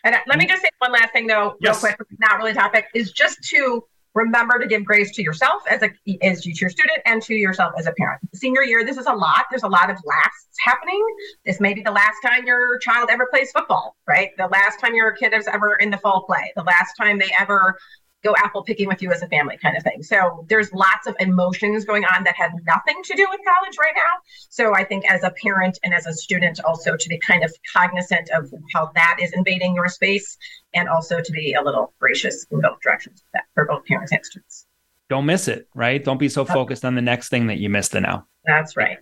[0.05, 1.83] And uh, let me just say one last thing though, yes.
[1.83, 3.85] real quick, not really topic, is just to
[4.15, 5.91] remember to give grace to yourself as a
[6.23, 8.21] as to your student and to yourself as a parent.
[8.35, 9.45] Senior year, this is a lot.
[9.51, 11.05] There's a lot of lasts happening.
[11.45, 14.31] This may be the last time your child ever plays football, right?
[14.37, 17.31] The last time your kid is ever in the fall play, the last time they
[17.39, 17.77] ever
[18.23, 20.03] go apple picking with you as a family kind of thing.
[20.03, 23.95] So there's lots of emotions going on that have nothing to do with college right
[23.95, 24.21] now.
[24.49, 27.53] So I think as a parent and as a student also to be kind of
[27.73, 30.37] cognizant of how that is invading your space
[30.75, 34.25] and also to be a little gracious in both directions that for both parents and
[34.25, 34.66] students.
[35.09, 36.03] Don't miss it, right?
[36.03, 38.27] Don't be so focused on the next thing that you missed the now.
[38.45, 38.99] That's right.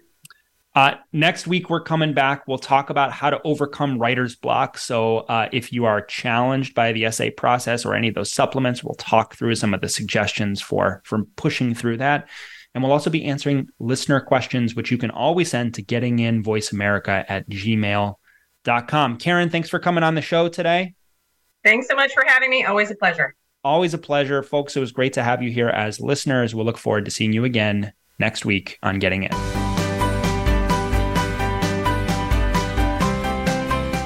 [0.79, 2.47] Uh, next week, we're coming back.
[2.47, 4.79] We'll talk about how to overcome writer's block.
[4.79, 8.85] So, uh, if you are challenged by the essay process or any of those supplements,
[8.85, 12.29] we'll talk through some of the suggestions for, for pushing through that.
[12.76, 16.45] And we'll also be answering listener questions, which you can always send to getting in
[16.45, 19.16] voice America at gmail.com.
[19.16, 20.95] Karen, thanks for coming on the show today.
[21.64, 22.64] Thanks so much for having me.
[22.64, 23.35] Always a pleasure.
[23.64, 24.45] Always a pleasure.
[24.45, 26.55] Folks, it was great to have you here as listeners.
[26.55, 29.58] We'll look forward to seeing you again next week on Getting In.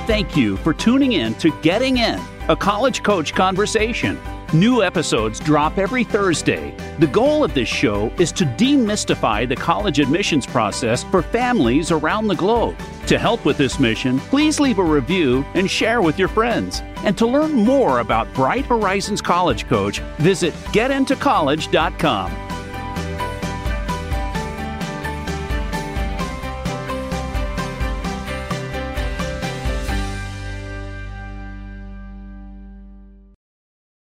[0.07, 4.19] Thank you for tuning in to Getting In, a college coach conversation.
[4.53, 6.75] New episodes drop every Thursday.
[6.99, 12.27] The goal of this show is to demystify the college admissions process for families around
[12.27, 12.77] the globe.
[13.07, 16.83] To help with this mission, please leave a review and share with your friends.
[17.05, 22.52] And to learn more about Bright Horizons College Coach, visit getintocollege.com.